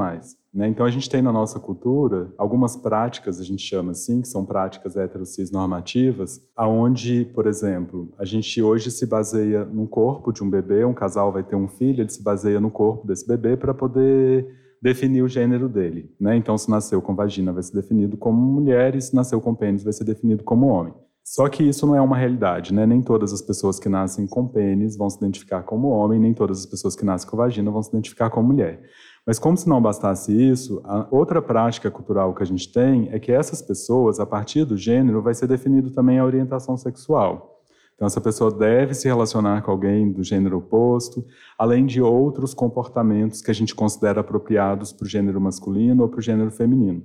Né? 0.53 0.67
Então 0.67 0.85
a 0.85 0.89
gente 0.89 1.09
tem 1.09 1.21
na 1.21 1.31
nossa 1.31 1.59
cultura 1.59 2.33
algumas 2.37 2.75
práticas, 2.75 3.39
a 3.39 3.43
gente 3.43 3.61
chama 3.61 3.91
assim, 3.91 4.21
que 4.21 4.27
são 4.27 4.45
práticas 4.45 4.95
heterocis 4.95 5.51
normativas, 5.51 6.41
aonde, 6.55 7.25
por 7.25 7.45
exemplo, 7.45 8.11
a 8.17 8.25
gente 8.25 8.61
hoje 8.61 8.89
se 8.89 9.05
baseia 9.05 9.65
no 9.65 9.87
corpo 9.87 10.31
de 10.31 10.43
um 10.43 10.49
bebê, 10.49 10.85
um 10.85 10.93
casal 10.93 11.31
vai 11.31 11.43
ter 11.43 11.55
um 11.55 11.67
filho, 11.67 12.01
ele 12.01 12.09
se 12.09 12.23
baseia 12.23 12.59
no 12.59 12.71
corpo 12.71 13.05
desse 13.05 13.27
bebê 13.27 13.57
para 13.57 13.73
poder 13.73 14.47
definir 14.81 15.21
o 15.21 15.27
gênero 15.27 15.67
dele. 15.67 16.13
Né? 16.19 16.35
Então, 16.35 16.57
se 16.57 16.69
nasceu 16.69 17.01
com 17.01 17.15
vagina, 17.15 17.51
vai 17.51 17.63
ser 17.63 17.75
definido 17.75 18.17
como 18.17 18.39
mulher, 18.39 18.95
e 18.95 19.01
se 19.01 19.15
nasceu 19.15 19.39
com 19.41 19.53
pênis, 19.53 19.83
vai 19.83 19.93
ser 19.93 20.03
definido 20.03 20.43
como 20.43 20.67
homem. 20.67 20.93
Só 21.23 21.47
que 21.47 21.61
isso 21.61 21.85
não 21.85 21.95
é 21.95 22.01
uma 22.01 22.17
realidade, 22.17 22.73
né? 22.73 22.87
Nem 22.87 23.03
todas 23.03 23.31
as 23.31 23.39
pessoas 23.39 23.77
que 23.77 23.87
nascem 23.87 24.25
com 24.25 24.47
pênis 24.47 24.97
vão 24.97 25.07
se 25.07 25.17
identificar 25.17 25.61
como 25.61 25.89
homem, 25.89 26.19
nem 26.19 26.33
todas 26.33 26.61
as 26.61 26.65
pessoas 26.65 26.95
que 26.95 27.05
nascem 27.05 27.29
com 27.29 27.37
vagina 27.37 27.69
vão 27.69 27.83
se 27.83 27.89
identificar 27.89 28.31
como 28.31 28.47
mulher. 28.47 28.81
Mas 29.27 29.37
como 29.37 29.55
se 29.55 29.69
não 29.69 29.79
bastasse 29.79 30.33
isso, 30.33 30.81
a 30.83 31.07
outra 31.11 31.39
prática 31.39 31.91
cultural 31.91 32.33
que 32.33 32.41
a 32.41 32.45
gente 32.47 32.71
tem 32.73 33.09
é 33.11 33.19
que 33.19 33.31
essas 33.31 33.61
pessoas, 33.61 34.19
a 34.19 34.25
partir 34.25 34.65
do 34.65 34.75
gênero, 34.75 35.21
vai 35.21 35.35
ser 35.35 35.45
definido 35.45 35.91
também 35.91 36.17
a 36.17 36.25
orientação 36.25 36.75
sexual. 36.75 37.58
Então, 37.99 38.07
essa 38.07 38.21
pessoa 38.21 38.49
deve 38.49 38.93
se 38.93 39.09
relacionar 39.09 39.61
com 39.61 39.71
alguém 39.71 40.09
do 40.09 40.23
gênero 40.23 40.59
oposto, 40.59 41.25
além 41.57 41.85
de 41.85 42.01
outros 42.01 42.53
comportamentos 42.53 43.41
que 43.41 43.51
a 43.51 43.53
gente 43.53 43.75
considera 43.75 44.21
apropriados 44.21 44.93
para 44.93 45.03
o 45.03 45.09
gênero 45.09 45.41
masculino 45.41 46.03
ou 46.03 46.07
para 46.07 46.19
o 46.19 46.21
gênero 46.21 46.49
feminino. 46.49 47.03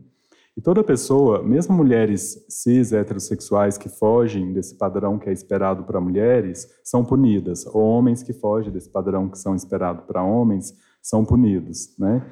E 0.57 0.61
toda 0.61 0.85
pessoa, 0.85 1.43
mesmo 1.43 1.75
mulheres 1.75 2.47
cis 2.49 2.93
heterossexuais 2.93 3.77
que 3.77 3.89
fogem 3.89 4.53
desse 4.53 4.77
padrão 4.79 5.19
que 5.19 5.29
é 5.29 5.33
esperado 5.33 5.83
para 5.83 6.01
mulheres, 6.01 6.69
são 6.85 7.05
punidas. 7.05 7.67
Ou 7.67 7.83
homens 7.83 8.23
que 8.23 8.33
fogem 8.33 8.71
desse 8.73 8.89
padrão 8.89 9.29
que 9.29 9.37
são 9.37 9.57
esperado 9.57 10.03
para 10.03 10.23
homens 10.23 10.75
são 11.03 11.25
punidos, 11.25 11.93
né? 11.99 12.25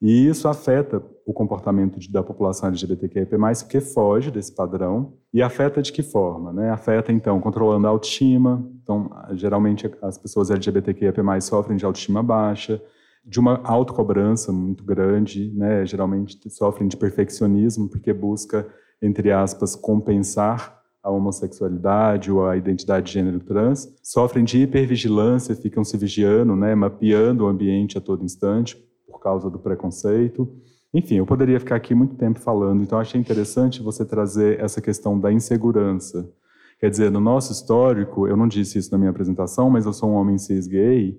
E 0.00 0.28
isso 0.28 0.46
afeta 0.46 1.02
o 1.24 1.32
comportamento 1.32 1.98
da 2.10 2.22
população 2.22 2.68
LGBTQIA+, 2.68 3.26
porque 3.60 3.80
foge 3.80 4.30
desse 4.30 4.54
padrão. 4.54 5.14
E 5.32 5.42
afeta 5.42 5.80
de 5.80 5.92
que 5.92 6.02
forma? 6.02 6.52
Né? 6.52 6.70
Afeta, 6.70 7.10
então, 7.12 7.40
controlando 7.40 7.86
a 7.86 7.90
autoestima. 7.90 8.68
Então, 8.82 9.10
geralmente, 9.32 9.90
as 10.02 10.18
pessoas 10.18 10.50
LGBTQIA+, 10.50 11.12
sofrem 11.40 11.76
de 11.76 11.84
autoestima 11.84 12.22
baixa, 12.22 12.80
de 13.24 13.40
uma 13.40 13.60
autocobrança 13.64 14.52
muito 14.52 14.84
grande, 14.84 15.50
né? 15.52 15.84
Geralmente 15.84 16.38
sofrem 16.48 16.86
de 16.86 16.96
perfeccionismo 16.96 17.88
porque 17.88 18.12
busca, 18.12 18.68
entre 19.02 19.32
aspas, 19.32 19.74
compensar 19.74 20.80
a 21.02 21.10
homossexualidade 21.10 22.30
ou 22.30 22.46
a 22.46 22.56
identidade 22.56 23.06
de 23.06 23.12
gênero 23.14 23.40
trans, 23.40 23.92
sofrem 24.00 24.44
de 24.44 24.62
hipervigilância, 24.62 25.56
ficam 25.56 25.82
se 25.82 25.96
vigiando, 25.96 26.54
né, 26.54 26.74
mapeando 26.74 27.44
o 27.44 27.48
ambiente 27.48 27.96
a 27.96 28.00
todo 28.00 28.24
instante 28.24 28.76
por 29.06 29.20
causa 29.20 29.48
do 29.48 29.58
preconceito. 29.58 30.48
Enfim, 30.92 31.16
eu 31.16 31.26
poderia 31.26 31.60
ficar 31.60 31.76
aqui 31.76 31.94
muito 31.94 32.14
tempo 32.16 32.40
falando, 32.40 32.82
então 32.82 32.98
achei 32.98 33.20
interessante 33.20 33.82
você 33.82 34.04
trazer 34.04 34.60
essa 34.60 34.80
questão 34.80 35.18
da 35.18 35.32
insegurança. 35.32 36.30
Quer 36.78 36.90
dizer, 36.90 37.10
no 37.10 37.20
nosso 37.20 37.52
histórico, 37.52 38.26
eu 38.26 38.36
não 38.36 38.46
disse 38.46 38.78
isso 38.78 38.90
na 38.92 38.98
minha 38.98 39.10
apresentação, 39.10 39.70
mas 39.70 39.86
eu 39.86 39.92
sou 39.92 40.10
um 40.10 40.14
homem 40.14 40.38
cis 40.38 40.66
gay, 40.66 41.18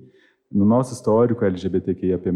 no 0.51 0.65
nosso 0.65 0.94
histórico 0.94 1.44
LGBTQIAP+, 1.44 2.29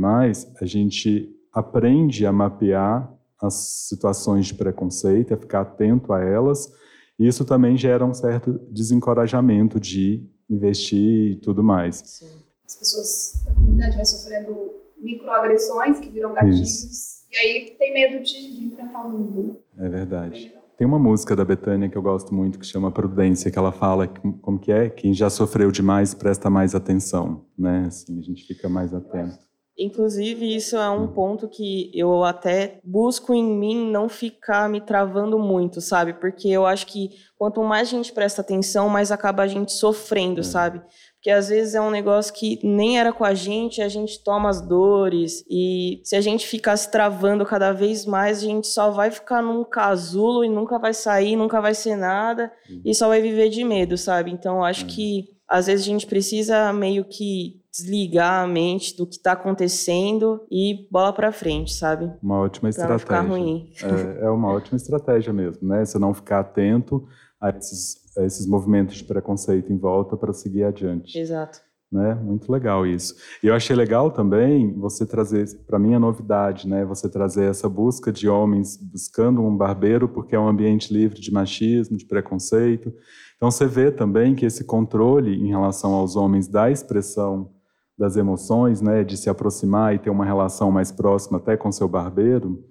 a 0.60 0.65
gente 0.65 1.34
aprende 1.53 2.25
a 2.25 2.31
mapear 2.31 3.12
as 3.41 3.88
situações 3.88 4.48
de 4.48 4.53
preconceito, 4.53 5.34
a 5.34 5.38
ficar 5.38 5.62
atento 5.62 6.13
a 6.13 6.22
elas, 6.22 6.72
e 7.17 7.27
isso 7.27 7.46
também 7.46 7.77
gera 7.77 8.05
um 8.05 8.13
certo 8.13 8.60
desencorajamento 8.70 9.79
de 9.79 10.27
investir 10.50 11.31
e 11.31 11.36
tudo 11.38 11.63
mais. 11.63 12.03
Sim. 12.05 12.27
As 12.67 12.75
pessoas 12.75 13.43
da 13.46 13.53
comunidade 13.53 13.96
vão 13.96 14.05
sofrendo 14.05 14.80
microagressões 15.01 16.00
que 16.00 16.10
viram 16.10 16.34
gatilhos, 16.34 16.84
isso. 16.84 17.27
e 17.31 17.38
aí 17.38 17.75
tem 17.77 17.93
medo 17.93 18.24
de, 18.24 18.58
de 18.58 18.65
enfrentar 18.65 19.05
o 19.05 19.10
mundo. 19.10 19.60
É 19.77 19.89
verdade. 19.89 20.53
Tem 20.77 20.88
uma 20.88 20.98
música 20.98 21.36
da 21.36 21.46
Betânia 21.46 21.89
que 21.89 21.96
eu 21.96 22.01
gosto 22.01 22.34
muito 22.34 22.58
que 22.58 22.65
chama 22.65 22.91
Prudência, 22.91 23.51
que 23.51 23.60
ela 23.60 23.72
fala 23.72 24.08
como 24.41 24.60
que 24.60 24.72
é, 24.72 24.89
quem 24.89 25.13
já 25.13 25.29
sofreu 25.29 25.72
demais 25.72 26.13
presta 26.13 26.50
mais 26.50 26.74
atenção, 26.74 27.46
né? 27.58 27.86
Assim, 27.88 28.17
a 28.17 28.22
gente 28.24 28.43
fica 28.46 28.67
mais 28.67 28.91
atento. 28.93 29.38
Inclusive, 29.77 30.55
isso 30.55 30.75
é 30.75 30.89
um 30.89 31.08
ponto 31.08 31.48
que 31.48 31.91
eu 31.93 32.24
até 32.24 32.79
busco 32.84 33.34
em 33.34 33.43
mim 33.43 33.89
não 33.89 34.10
ficar 34.10 34.70
me 34.70 34.81
travando 34.81 35.39
muito, 35.39 35.79
sabe? 35.79 36.13
Porque 36.13 36.50
eu 36.50 36.65
acho 36.65 36.86
que 36.88 37.10
quanto 37.36 37.63
mais 37.63 37.88
a 37.88 37.91
gente 37.91 38.12
presta 38.12 38.41
atenção, 38.41 38.89
mais 38.89 39.12
acaba 39.12 39.43
a 39.43 39.48
gente 39.48 39.72
sofrendo, 39.72 40.41
é. 40.41 40.43
sabe? 40.43 40.81
Porque 41.21 41.29
às 41.29 41.49
vezes 41.49 41.75
é 41.75 41.81
um 41.81 41.91
negócio 41.91 42.33
que 42.33 42.59
nem 42.63 42.97
era 42.97 43.13
com 43.13 43.23
a 43.23 43.35
gente, 43.35 43.79
a 43.79 43.87
gente 43.87 44.23
toma 44.23 44.49
as 44.49 44.59
dores. 44.59 45.45
E 45.47 46.01
se 46.03 46.15
a 46.15 46.21
gente 46.21 46.47
ficar 46.47 46.75
se 46.75 46.89
travando 46.89 47.45
cada 47.45 47.71
vez 47.71 48.07
mais, 48.07 48.39
a 48.39 48.41
gente 48.41 48.65
só 48.65 48.89
vai 48.89 49.11
ficar 49.11 49.39
num 49.43 49.63
casulo 49.63 50.43
e 50.43 50.49
nunca 50.49 50.79
vai 50.79 50.95
sair, 50.95 51.35
nunca 51.35 51.61
vai 51.61 51.75
ser 51.75 51.95
nada. 51.95 52.51
Uhum. 52.67 52.81
E 52.83 52.95
só 52.95 53.07
vai 53.07 53.21
viver 53.21 53.49
de 53.49 53.63
medo, 53.63 53.99
sabe? 53.99 54.31
Então 54.31 54.63
acho 54.63 54.81
uhum. 54.81 54.89
que 54.89 55.25
às 55.47 55.67
vezes 55.67 55.85
a 55.85 55.89
gente 55.89 56.07
precisa 56.07 56.73
meio 56.73 57.05
que 57.05 57.61
desligar 57.71 58.43
a 58.43 58.47
mente 58.47 58.97
do 58.97 59.05
que 59.05 59.17
está 59.17 59.33
acontecendo 59.33 60.41
e 60.49 60.87
bola 60.89 61.13
para 61.13 61.31
frente, 61.31 61.71
sabe? 61.71 62.11
Uma 62.23 62.39
ótima 62.39 62.61
pra 62.61 62.69
estratégia. 62.69 62.93
Não 62.93 62.99
ficar 62.99 63.21
ruim. 63.21 63.71
É, 63.83 64.25
é 64.25 64.29
uma 64.31 64.51
ótima 64.51 64.75
estratégia 64.75 65.31
mesmo, 65.31 65.67
né? 65.67 65.85
Você 65.85 65.99
não 65.99 66.15
ficar 66.15 66.39
atento 66.39 67.07
a 67.39 67.51
esses 67.51 68.00
esses 68.18 68.46
movimentos 68.46 68.96
de 68.96 69.03
preconceito 69.03 69.72
em 69.72 69.77
volta 69.77 70.18
para 70.18 70.34
seguir 70.34 70.63
adiante. 70.63 71.18
Exato. 71.18 71.60
Né? 71.91 72.13
Muito 72.15 72.50
legal 72.50 72.88
isso. 72.88 73.15
E 73.44 73.48
eu 73.48 73.53
achei 73.53 73.75
legal 73.75 74.12
também 74.12 74.72
você 74.74 75.06
trazer, 75.06 75.46
para 75.68 75.77
mim 75.77 75.94
a 75.94 76.00
novidade, 76.00 76.65
né? 76.65 76.86
Você 76.86 77.10
trazer 77.10 77.50
essa 77.50 77.68
busca 77.68 78.13
de 78.13 78.30
homens 78.30 78.77
buscando 78.77 79.41
um 79.41 79.58
barbeiro 79.58 80.08
porque 80.08 80.34
é 80.34 80.39
um 80.39 80.48
ambiente 80.48 80.94
livre 80.94 81.20
de 81.20 81.34
machismo, 81.34 81.98
de 81.98 82.06
preconceito. 82.06 82.94
Então 83.36 83.51
você 83.51 83.65
vê 83.65 83.91
também 83.91 84.36
que 84.36 84.46
esse 84.46 84.63
controle 84.63 85.36
em 85.36 85.50
relação 85.50 85.91
aos 85.94 86.15
homens 86.15 86.48
da 86.48 86.72
expressão 86.72 87.51
das 87.98 88.15
emoções, 88.15 88.82
né, 88.82 89.03
de 89.03 89.18
se 89.18 89.30
aproximar 89.30 89.94
e 89.94 90.00
ter 90.00 90.10
uma 90.10 90.25
relação 90.25 90.72
mais 90.72 90.94
próxima 90.94 91.39
até 91.39 91.58
com 91.58 91.72
seu 91.72 91.89
barbeiro, 91.89 92.63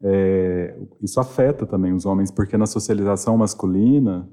é, 0.00 0.78
isso 1.02 1.18
afeta 1.18 1.66
também 1.66 1.92
os 1.92 2.06
homens, 2.06 2.30
porque 2.30 2.56
na 2.56 2.66
socialização 2.66 3.36
masculina 3.36 4.28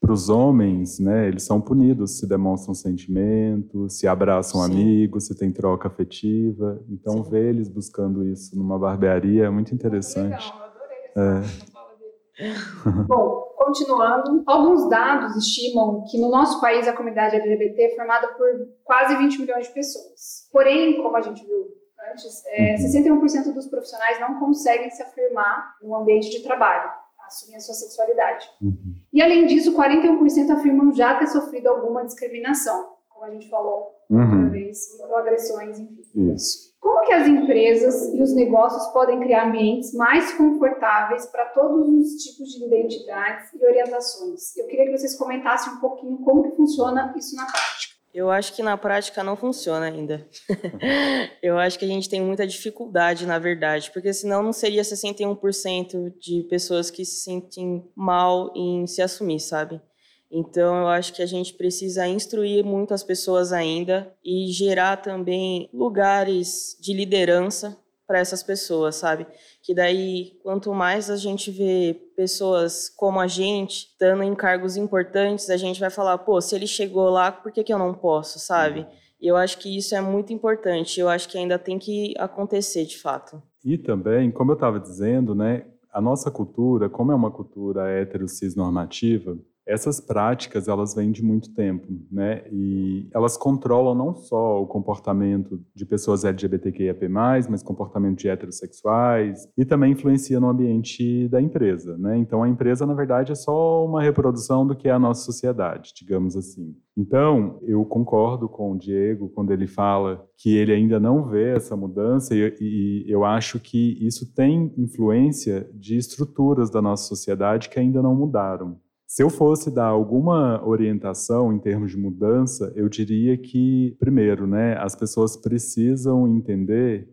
para 0.00 0.12
os 0.12 0.28
homens, 0.28 1.00
né, 1.00 1.26
eles 1.26 1.42
são 1.42 1.60
punidos 1.60 2.18
se 2.18 2.28
demonstram 2.28 2.72
sentimentos, 2.72 3.98
se 3.98 4.06
abraçam 4.06 4.62
Sim. 4.62 4.72
amigos, 4.72 5.26
se 5.26 5.36
tem 5.36 5.52
troca 5.52 5.88
afetiva. 5.88 6.80
Então, 6.88 7.24
Sim. 7.24 7.30
ver 7.30 7.48
eles 7.48 7.68
buscando 7.68 8.24
isso 8.24 8.56
numa 8.56 8.78
barbearia 8.78 9.46
é 9.46 9.50
muito 9.50 9.74
interessante. 9.74 10.50
Legal, 10.52 10.62
adorei 10.62 10.98
é. 11.16 13.02
Bom, 13.08 13.54
continuando, 13.56 14.44
alguns 14.46 14.88
dados 14.88 15.36
estimam 15.36 16.04
que 16.08 16.18
no 16.20 16.30
nosso 16.30 16.60
país 16.60 16.86
a 16.86 16.92
comunidade 16.92 17.34
LGBT 17.34 17.82
é 17.82 17.96
formada 17.96 18.28
por 18.28 18.46
quase 18.84 19.16
20 19.16 19.40
milhões 19.40 19.66
de 19.66 19.74
pessoas. 19.74 20.48
Porém, 20.52 21.02
como 21.02 21.16
a 21.16 21.20
gente 21.20 21.44
viu 21.44 21.66
antes, 22.12 22.44
é, 22.46 22.76
61% 22.76 23.46
uhum. 23.46 23.52
dos 23.52 23.66
profissionais 23.66 24.20
não 24.20 24.38
conseguem 24.38 24.90
se 24.90 25.02
afirmar 25.02 25.76
no 25.82 25.96
ambiente 25.96 26.30
de 26.30 26.42
trabalho 26.44 26.88
assumir 27.28 27.56
a 27.56 27.60
sua 27.60 27.74
sexualidade. 27.74 28.50
Uhum. 28.60 28.97
E 29.12 29.22
além 29.22 29.46
disso, 29.46 29.74
41% 29.74 30.50
afirmam 30.50 30.92
já 30.92 31.18
ter 31.18 31.26
sofrido 31.28 31.68
alguma 31.68 32.04
discriminação, 32.04 32.90
como 33.08 33.24
a 33.24 33.30
gente 33.30 33.48
falou 33.48 33.98
uhum. 34.10 34.20
outra 34.20 34.50
vez, 34.50 34.98
microagressões, 34.98 35.78
enfim. 35.78 36.32
Isso. 36.34 36.68
Como 36.80 37.04
que 37.04 37.12
as 37.12 37.26
empresas 37.26 38.14
e 38.14 38.22
os 38.22 38.34
negócios 38.34 38.86
podem 38.92 39.18
criar 39.18 39.48
ambientes 39.48 39.92
mais 39.94 40.32
confortáveis 40.34 41.26
para 41.26 41.46
todos 41.46 41.88
os 41.88 42.22
tipos 42.22 42.48
de 42.50 42.64
identidades 42.64 43.52
e 43.52 43.64
orientações? 43.64 44.56
Eu 44.56 44.66
queria 44.66 44.86
que 44.86 44.96
vocês 44.96 45.16
comentassem 45.16 45.72
um 45.72 45.80
pouquinho 45.80 46.18
como 46.18 46.42
que 46.42 46.56
funciona 46.56 47.12
isso 47.16 47.34
na 47.34 47.46
prática. 47.46 47.77
Eu 48.18 48.32
acho 48.32 48.52
que 48.52 48.64
na 48.64 48.76
prática 48.76 49.22
não 49.22 49.36
funciona 49.36 49.86
ainda. 49.86 50.26
eu 51.40 51.56
acho 51.56 51.78
que 51.78 51.84
a 51.84 51.88
gente 51.88 52.08
tem 52.08 52.20
muita 52.20 52.44
dificuldade, 52.44 53.24
na 53.24 53.38
verdade, 53.38 53.92
porque 53.92 54.12
senão 54.12 54.42
não 54.42 54.52
seria 54.52 54.82
61% 54.82 56.12
de 56.18 56.42
pessoas 56.50 56.90
que 56.90 57.04
se 57.04 57.20
sentem 57.22 57.88
mal 57.94 58.52
em 58.56 58.88
se 58.88 59.00
assumir, 59.00 59.38
sabe? 59.38 59.80
Então 60.28 60.80
eu 60.80 60.88
acho 60.88 61.12
que 61.12 61.22
a 61.22 61.26
gente 61.26 61.54
precisa 61.54 62.08
instruir 62.08 62.64
muito 62.64 62.92
as 62.92 63.04
pessoas 63.04 63.52
ainda 63.52 64.12
e 64.24 64.48
gerar 64.50 64.96
também 64.96 65.70
lugares 65.72 66.76
de 66.80 66.92
liderança 66.92 67.78
para 68.08 68.18
essas 68.18 68.42
pessoas, 68.42 68.96
sabe? 68.96 69.26
Que 69.62 69.74
daí, 69.74 70.32
quanto 70.42 70.72
mais 70.72 71.10
a 71.10 71.16
gente 71.16 71.50
vê 71.50 71.94
pessoas 72.16 72.88
como 72.88 73.20
a 73.20 73.26
gente 73.26 73.94
dando 74.00 74.22
em 74.22 74.34
cargos 74.34 74.78
importantes, 74.78 75.50
a 75.50 75.58
gente 75.58 75.78
vai 75.78 75.90
falar, 75.90 76.16
pô, 76.16 76.40
se 76.40 76.56
ele 76.56 76.66
chegou 76.66 77.10
lá, 77.10 77.30
por 77.30 77.52
que, 77.52 77.62
que 77.62 77.72
eu 77.72 77.78
não 77.78 77.92
posso, 77.92 78.38
sabe? 78.38 78.86
E 79.20 79.26
eu 79.26 79.36
acho 79.36 79.58
que 79.58 79.76
isso 79.76 79.94
é 79.94 80.00
muito 80.00 80.32
importante. 80.32 80.98
Eu 80.98 81.08
acho 81.08 81.28
que 81.28 81.36
ainda 81.36 81.58
tem 81.58 81.78
que 81.78 82.14
acontecer, 82.18 82.86
de 82.86 82.98
fato. 82.98 83.42
E 83.62 83.76
também, 83.76 84.30
como 84.30 84.52
eu 84.52 84.54
estava 84.54 84.80
dizendo, 84.80 85.34
né, 85.34 85.66
a 85.92 86.00
nossa 86.00 86.30
cultura, 86.30 86.88
como 86.88 87.12
é 87.12 87.14
uma 87.14 87.30
cultura 87.30 87.90
hétero-cis 87.90 88.54
normativa, 88.54 89.36
essas 89.68 90.00
práticas 90.00 90.66
elas 90.66 90.94
vêm 90.94 91.12
de 91.12 91.22
muito 91.22 91.52
tempo, 91.52 91.86
né? 92.10 92.42
E 92.50 93.06
elas 93.12 93.36
controlam 93.36 93.94
não 93.94 94.14
só 94.14 94.62
o 94.62 94.66
comportamento 94.66 95.60
de 95.74 95.84
pessoas 95.84 96.24
LGBTQIAP+, 96.24 97.06
mas 97.08 97.62
comportamento 97.62 98.18
de 98.18 98.28
heterossexuais 98.28 99.46
e 99.56 99.66
também 99.66 99.92
influencia 99.92 100.40
no 100.40 100.48
ambiente 100.48 101.28
da 101.28 101.40
empresa, 101.40 101.98
né? 101.98 102.16
Então 102.16 102.42
a 102.42 102.48
empresa 102.48 102.86
na 102.86 102.94
verdade 102.94 103.32
é 103.32 103.34
só 103.34 103.84
uma 103.84 104.02
reprodução 104.02 104.66
do 104.66 104.74
que 104.74 104.88
é 104.88 104.92
a 104.92 104.98
nossa 104.98 105.24
sociedade, 105.24 105.92
digamos 105.94 106.34
assim. 106.34 106.74
Então 106.96 107.60
eu 107.62 107.84
concordo 107.84 108.48
com 108.48 108.72
o 108.72 108.78
Diego 108.78 109.28
quando 109.28 109.52
ele 109.52 109.66
fala 109.66 110.26
que 110.36 110.56
ele 110.56 110.72
ainda 110.72 110.98
não 110.98 111.28
vê 111.28 111.54
essa 111.54 111.76
mudança 111.76 112.34
e, 112.34 112.56
e 112.58 113.04
eu 113.06 113.22
acho 113.22 113.60
que 113.60 113.98
isso 114.00 114.32
tem 114.34 114.72
influência 114.78 115.68
de 115.74 115.96
estruturas 115.96 116.70
da 116.70 116.80
nossa 116.80 117.06
sociedade 117.06 117.68
que 117.68 117.78
ainda 117.78 118.00
não 118.00 118.14
mudaram. 118.16 118.78
Se 119.10 119.22
eu 119.22 119.30
fosse 119.30 119.70
dar 119.70 119.86
alguma 119.86 120.62
orientação 120.62 121.50
em 121.50 121.58
termos 121.58 121.92
de 121.92 121.96
mudança, 121.96 122.70
eu 122.76 122.90
diria 122.90 123.38
que, 123.38 123.96
primeiro, 123.98 124.46
né, 124.46 124.76
as 124.76 124.94
pessoas 124.94 125.34
precisam 125.34 126.28
entender 126.28 127.08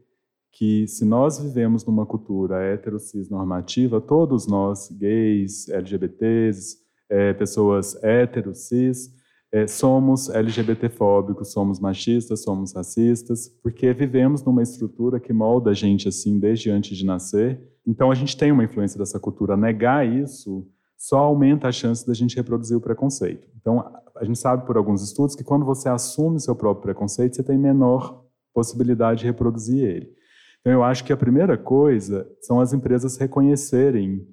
que 0.51 0.85
se 0.89 1.05
nós 1.05 1.39
vivemos 1.39 1.85
numa 1.85 2.05
cultura 2.05 2.61
hetero-cis 2.73 3.29
normativa, 3.29 4.01
todos 4.01 4.45
nós, 4.45 4.91
gays, 4.91 5.69
LGBTs, 5.69 6.79
é, 7.09 7.31
pessoas 7.31 7.95
hétero-cis, 8.03 9.09
é, 9.49 9.65
somos 9.65 10.27
LGBTfóbicos, 10.27 11.53
somos 11.53 11.79
machistas, 11.79 12.43
somos 12.43 12.73
racistas, 12.73 13.47
porque 13.63 13.93
vivemos 13.93 14.43
numa 14.43 14.61
estrutura 14.61 15.17
que 15.17 15.31
molda 15.31 15.69
a 15.69 15.73
gente 15.73 16.09
assim 16.09 16.39
desde 16.39 16.69
antes 16.69 16.97
de 16.97 17.05
nascer. 17.05 17.61
Então 17.87 18.11
a 18.11 18.15
gente 18.15 18.35
tem 18.35 18.51
uma 18.51 18.65
influência 18.65 18.99
dessa 18.99 19.17
cultura. 19.17 19.55
Negar 19.55 20.05
isso 20.05 20.67
só 21.05 21.19
aumenta 21.19 21.67
a 21.67 21.71
chance 21.71 22.03
da 22.03 22.15
gente 22.15 22.35
reproduzir 22.35 22.75
o 22.75 22.81
preconceito. 22.81 23.47
Então, 23.61 23.93
a 24.17 24.25
gente 24.25 24.39
sabe 24.39 24.65
por 24.65 24.75
alguns 24.75 25.03
estudos 25.03 25.35
que 25.35 25.43
quando 25.43 25.63
você 25.63 25.87
assume 25.87 26.39
seu 26.39 26.55
próprio 26.55 26.81
preconceito, 26.81 27.35
você 27.35 27.43
tem 27.43 27.59
menor 27.59 28.25
possibilidade 28.51 29.19
de 29.19 29.27
reproduzir 29.27 29.83
ele. 29.83 30.09
Então, 30.59 30.73
eu 30.73 30.83
acho 30.83 31.03
que 31.03 31.13
a 31.13 31.17
primeira 31.17 31.59
coisa 31.59 32.27
são 32.41 32.59
as 32.59 32.73
empresas 32.73 33.17
reconhecerem 33.17 34.27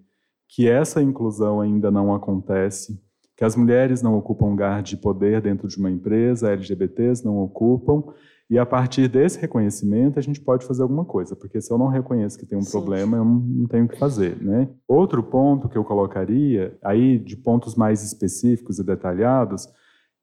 que 0.48 0.66
essa 0.66 1.02
inclusão 1.02 1.60
ainda 1.60 1.90
não 1.90 2.14
acontece, 2.14 2.98
que 3.36 3.44
as 3.44 3.54
mulheres 3.54 4.00
não 4.00 4.16
ocupam 4.16 4.46
lugar 4.46 4.82
de 4.82 4.96
poder 4.96 5.42
dentro 5.42 5.68
de 5.68 5.76
uma 5.76 5.90
empresa, 5.90 6.52
LGBTs 6.52 7.22
não 7.22 7.36
ocupam, 7.36 8.02
e 8.50 8.58
a 8.58 8.66
partir 8.66 9.08
desse 9.08 9.40
reconhecimento, 9.40 10.18
a 10.18 10.22
gente 10.22 10.40
pode 10.40 10.66
fazer 10.66 10.82
alguma 10.82 11.04
coisa, 11.04 11.34
porque 11.34 11.60
se 11.60 11.72
eu 11.72 11.78
não 11.78 11.88
reconheço 11.88 12.38
que 12.38 12.46
tem 12.46 12.58
um 12.58 12.62
Sim. 12.62 12.72
problema, 12.72 13.16
eu 13.16 13.24
não 13.24 13.66
tenho 13.66 13.86
o 13.86 13.88
que 13.88 13.98
fazer, 13.98 14.36
né? 14.42 14.68
Outro 14.86 15.22
ponto 15.22 15.68
que 15.68 15.78
eu 15.78 15.84
colocaria, 15.84 16.76
aí 16.82 17.18
de 17.18 17.36
pontos 17.36 17.74
mais 17.74 18.04
específicos 18.04 18.78
e 18.78 18.84
detalhados, 18.84 19.66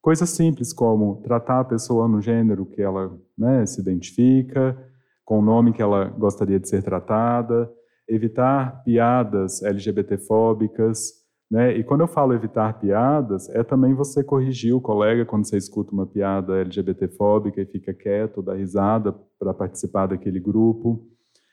coisas 0.01 0.29
simples 0.29 0.71
como 0.71 1.21
tratar 1.23 1.61
a 1.61 1.65
pessoa 1.65 2.07
no 2.07 2.21
gênero 2.21 2.65
que 2.65 2.81
ela 2.81 3.17
né, 3.37 3.65
se 3.65 3.81
identifica, 3.81 4.77
com 5.25 5.39
o 5.39 5.43
nome 5.43 5.73
que 5.73 5.81
ela 5.81 6.05
gostaria 6.05 6.59
de 6.59 6.67
ser 6.67 6.83
tratada, 6.83 7.71
evitar 8.07 8.83
piadas 8.83 9.61
LGBTfóbicas, 9.61 11.18
né? 11.49 11.75
E 11.75 11.83
quando 11.83 12.01
eu 12.01 12.07
falo 12.07 12.33
evitar 12.33 12.79
piadas, 12.79 13.49
é 13.49 13.63
também 13.63 13.95
você 13.95 14.23
corrigir 14.23 14.75
o 14.75 14.81
colega 14.81 15.25
quando 15.25 15.45
você 15.45 15.57
escuta 15.57 15.91
uma 15.91 16.05
piada 16.05 16.61
LGBTfóbica 16.61 17.59
e 17.61 17.65
fica 17.65 17.93
quieto, 17.93 18.41
dá 18.41 18.53
risada 18.53 19.15
para 19.39 19.53
participar 19.53 20.07
daquele 20.07 20.39
grupo. 20.39 21.03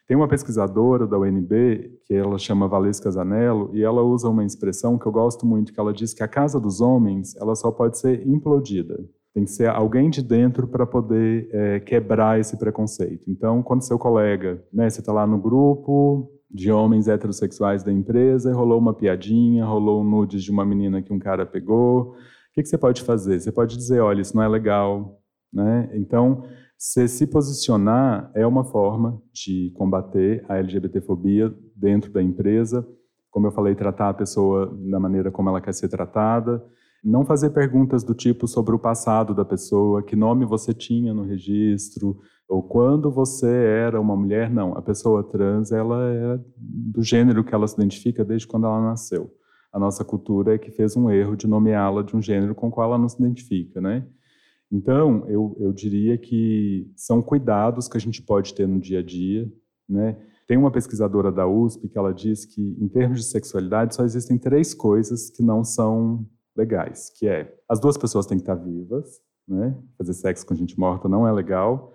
Tem 0.06 0.16
uma 0.16 0.28
pesquisadora 0.28 1.06
da 1.06 1.18
UNB, 1.18 1.98
que 2.04 2.14
ela 2.14 2.38
chama 2.38 2.68
Valesca 2.68 3.10
Zanello, 3.10 3.70
e 3.72 3.82
ela 3.82 4.02
usa 4.02 4.28
uma 4.28 4.44
expressão 4.44 4.96
que 4.98 5.06
eu 5.06 5.10
gosto 5.10 5.44
muito, 5.44 5.72
que 5.72 5.80
ela 5.80 5.92
diz 5.92 6.14
que 6.14 6.22
a 6.22 6.28
casa 6.28 6.60
dos 6.60 6.80
homens 6.80 7.34
ela 7.36 7.56
só 7.56 7.72
pode 7.72 7.98
ser 7.98 8.24
implodida. 8.26 9.02
Tem 9.34 9.44
que 9.44 9.50
ser 9.50 9.68
alguém 9.68 10.08
de 10.08 10.22
dentro 10.22 10.68
para 10.68 10.86
poder 10.86 11.48
é, 11.50 11.80
quebrar 11.80 12.38
esse 12.38 12.56
preconceito. 12.56 13.28
Então, 13.28 13.62
quando 13.62 13.82
seu 13.82 13.98
colega, 13.98 14.62
né, 14.72 14.88
você 14.88 15.00
está 15.00 15.12
lá 15.12 15.26
no 15.26 15.38
grupo, 15.38 16.30
de 16.50 16.70
homens 16.70 17.08
heterossexuais 17.08 17.82
da 17.82 17.92
empresa, 17.92 18.54
rolou 18.54 18.78
uma 18.78 18.94
piadinha, 18.94 19.64
rolou 19.64 20.00
um 20.00 20.04
nudes 20.04 20.42
de 20.42 20.50
uma 20.50 20.64
menina 20.64 21.02
que 21.02 21.12
um 21.12 21.18
cara 21.18 21.44
pegou. 21.44 22.12
O 22.12 22.14
que, 22.54 22.62
que 22.62 22.68
você 22.68 22.78
pode 22.78 23.02
fazer? 23.02 23.40
Você 23.40 23.52
pode 23.52 23.76
dizer, 23.76 24.00
olha, 24.00 24.20
isso 24.20 24.36
não 24.36 24.42
é 24.42 24.48
legal, 24.48 25.20
né? 25.52 25.90
Então, 25.92 26.44
se 26.78 27.08
se 27.08 27.26
posicionar 27.26 28.30
é 28.34 28.46
uma 28.46 28.64
forma 28.64 29.20
de 29.32 29.72
combater 29.74 30.44
a 30.48 30.58
LGBTfobia 30.58 31.52
dentro 31.74 32.12
da 32.12 32.22
empresa. 32.22 32.86
Como 33.30 33.46
eu 33.46 33.52
falei, 33.52 33.74
tratar 33.74 34.10
a 34.10 34.14
pessoa 34.14 34.74
da 34.90 35.00
maneira 35.00 35.30
como 35.30 35.48
ela 35.48 35.60
quer 35.60 35.72
ser 35.72 35.88
tratada. 35.88 36.62
Não 37.02 37.24
fazer 37.24 37.50
perguntas 37.50 38.02
do 38.02 38.14
tipo 38.14 38.46
sobre 38.46 38.74
o 38.74 38.78
passado 38.78 39.34
da 39.34 39.44
pessoa, 39.44 40.02
que 40.02 40.16
nome 40.16 40.44
você 40.44 40.74
tinha 40.74 41.14
no 41.14 41.22
registro, 41.22 42.20
ou 42.48 42.62
quando 42.62 43.10
você 43.10 43.46
era 43.46 44.00
uma 44.00 44.16
mulher, 44.16 44.50
não. 44.50 44.76
A 44.76 44.82
pessoa 44.82 45.24
trans, 45.24 45.72
ela 45.72 46.08
é 46.08 46.40
do 46.56 47.02
gênero 47.02 47.44
que 47.44 47.54
ela 47.54 47.66
se 47.66 47.74
identifica 47.74 48.24
desde 48.24 48.46
quando 48.46 48.66
ela 48.66 48.80
nasceu. 48.80 49.30
A 49.72 49.78
nossa 49.78 50.04
cultura 50.04 50.54
é 50.54 50.58
que 50.58 50.70
fez 50.70 50.96
um 50.96 51.10
erro 51.10 51.36
de 51.36 51.46
nomeá-la 51.46 52.02
de 52.02 52.14
um 52.16 52.22
gênero 52.22 52.54
com 52.54 52.68
o 52.68 52.70
qual 52.70 52.88
ela 52.88 52.98
não 52.98 53.08
se 53.08 53.20
identifica, 53.20 53.80
né? 53.80 54.06
Então, 54.70 55.24
eu, 55.28 55.56
eu 55.60 55.72
diria 55.72 56.16
que 56.18 56.90
são 56.96 57.20
cuidados 57.20 57.88
que 57.88 57.96
a 57.96 58.00
gente 58.00 58.22
pode 58.22 58.54
ter 58.54 58.66
no 58.66 58.80
dia 58.80 59.00
a 59.00 59.02
dia, 59.02 59.50
né? 59.88 60.16
Tem 60.46 60.56
uma 60.56 60.70
pesquisadora 60.70 61.32
da 61.32 61.46
USP 61.46 61.88
que 61.88 61.98
ela 61.98 62.14
diz 62.14 62.44
que, 62.44 62.60
em 62.80 62.88
termos 62.88 63.18
de 63.18 63.26
sexualidade, 63.26 63.94
só 63.94 64.04
existem 64.04 64.38
três 64.38 64.72
coisas 64.72 65.30
que 65.30 65.42
não 65.42 65.64
são 65.64 66.24
legais, 66.56 67.10
que 67.10 67.26
é 67.26 67.52
as 67.68 67.80
duas 67.80 67.98
pessoas 67.98 68.26
têm 68.26 68.38
que 68.38 68.42
estar 68.42 68.54
vivas, 68.54 69.20
né? 69.46 69.76
Fazer 69.98 70.14
sexo 70.14 70.46
com 70.46 70.54
gente 70.54 70.78
morta 70.78 71.08
não 71.08 71.26
é 71.26 71.32
legal. 71.32 71.92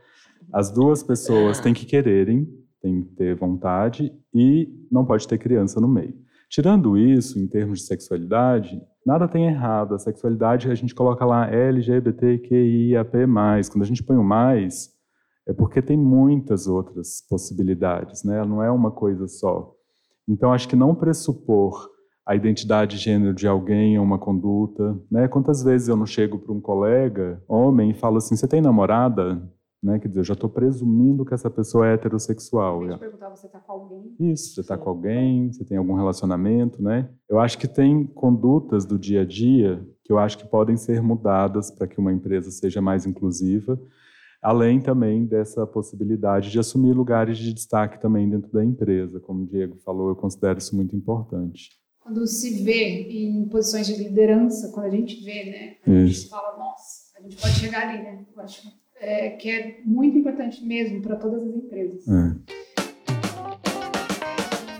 As 0.51 0.71
duas 0.71 1.03
pessoas 1.03 1.59
têm 1.59 1.73
que 1.73 1.85
quererem, 1.85 2.47
têm 2.81 3.03
que 3.03 3.15
ter 3.15 3.35
vontade 3.35 4.11
e 4.33 4.69
não 4.91 5.05
pode 5.05 5.27
ter 5.27 5.37
criança 5.37 5.79
no 5.79 5.87
meio. 5.87 6.13
Tirando 6.49 6.97
isso, 6.97 7.39
em 7.39 7.47
termos 7.47 7.79
de 7.79 7.85
sexualidade, 7.85 8.81
nada 9.05 9.27
tem 9.27 9.47
errado. 9.47 9.95
A 9.95 9.99
sexualidade 9.99 10.69
a 10.69 10.75
gente 10.75 10.93
coloca 10.93 11.23
lá 11.23 11.49
LGBTQIAP+. 11.49 13.11
Quando 13.71 13.83
a 13.83 13.87
gente 13.87 14.03
põe 14.03 14.17
o 14.17 14.23
mais, 14.23 14.89
é 15.47 15.53
porque 15.53 15.81
tem 15.81 15.97
muitas 15.97 16.67
outras 16.67 17.25
possibilidades, 17.29 18.23
né? 18.23 18.43
Não 18.45 18.61
é 18.61 18.69
uma 18.69 18.91
coisa 18.91 19.27
só. 19.27 19.73
Então, 20.27 20.51
acho 20.51 20.67
que 20.67 20.75
não 20.75 20.93
pressupor 20.93 21.89
a 22.25 22.35
identidade 22.35 22.97
de 22.97 23.03
gênero 23.03 23.33
de 23.33 23.47
alguém 23.47 23.97
ou 23.97 24.03
uma 24.05 24.19
conduta, 24.19 24.99
né? 25.09 25.27
Quantas 25.27 25.63
vezes 25.63 25.87
eu 25.87 25.95
não 25.95 26.05
chego 26.05 26.37
para 26.37 26.53
um 26.53 26.61
colega, 26.61 27.41
homem, 27.47 27.91
e 27.91 27.93
falo 27.93 28.17
assim, 28.17 28.35
você 28.35 28.47
tem 28.47 28.61
namorada? 28.61 29.41
Né? 29.81 29.97
Quer 29.97 30.09
dizer, 30.09 30.19
eu 30.19 30.23
já 30.23 30.33
estou 30.35 30.49
presumindo 30.49 31.25
que 31.25 31.33
essa 31.33 31.49
pessoa 31.49 31.87
é 31.87 31.93
heterossexual. 31.93 32.85
Eu 32.85 32.99
perguntar, 32.99 33.29
você 33.29 33.47
está 33.47 33.59
com 33.59 33.71
alguém? 33.71 34.15
Isso, 34.19 34.53
você 34.53 34.61
está 34.61 34.77
com 34.77 34.89
alguém, 34.89 35.51
você 35.51 35.65
tem 35.65 35.77
algum 35.77 35.95
relacionamento, 35.95 36.83
né? 36.83 37.09
Eu 37.27 37.39
acho 37.39 37.57
que 37.57 37.67
tem 37.67 38.05
condutas 38.05 38.85
do 38.85 38.99
dia 38.99 39.21
a 39.21 39.25
dia 39.25 39.83
que 40.03 40.13
eu 40.13 40.19
acho 40.19 40.37
que 40.37 40.47
podem 40.47 40.77
ser 40.77 41.01
mudadas 41.01 41.71
para 41.71 41.87
que 41.87 41.99
uma 41.99 42.13
empresa 42.13 42.51
seja 42.51 42.79
mais 42.79 43.07
inclusiva, 43.07 43.81
além 44.39 44.79
também 44.79 45.25
dessa 45.25 45.65
possibilidade 45.65 46.51
de 46.51 46.59
assumir 46.59 46.93
lugares 46.93 47.37
de 47.39 47.51
destaque 47.51 47.99
também 47.99 48.29
dentro 48.29 48.51
da 48.51 48.63
empresa. 48.63 49.19
Como 49.19 49.43
o 49.43 49.47
Diego 49.47 49.77
falou, 49.77 50.09
eu 50.09 50.15
considero 50.15 50.59
isso 50.59 50.75
muito 50.75 50.95
importante. 50.95 51.69
Quando 51.99 52.25
se 52.27 52.63
vê 52.63 53.07
em 53.09 53.47
posições 53.47 53.87
de 53.87 53.95
liderança, 53.95 54.71
quando 54.73 54.85
a 54.87 54.89
gente 54.89 55.23
vê, 55.23 55.45
né? 55.45 55.75
A 55.87 56.05
gente 56.05 56.29
fala, 56.29 56.57
nossa, 56.57 57.17
a 57.17 57.21
gente 57.21 57.35
pode 57.35 57.53
chegar 57.53 57.87
ali, 57.89 58.03
né? 58.03 58.25
Eu 58.35 58.41
acho 58.41 58.67
é, 59.01 59.31
que 59.31 59.49
é 59.49 59.79
muito 59.83 60.17
importante 60.17 60.63
mesmo 60.63 61.01
para 61.01 61.15
todas 61.15 61.41
as 61.41 61.55
empresas. 61.55 62.07
É. 62.07 62.35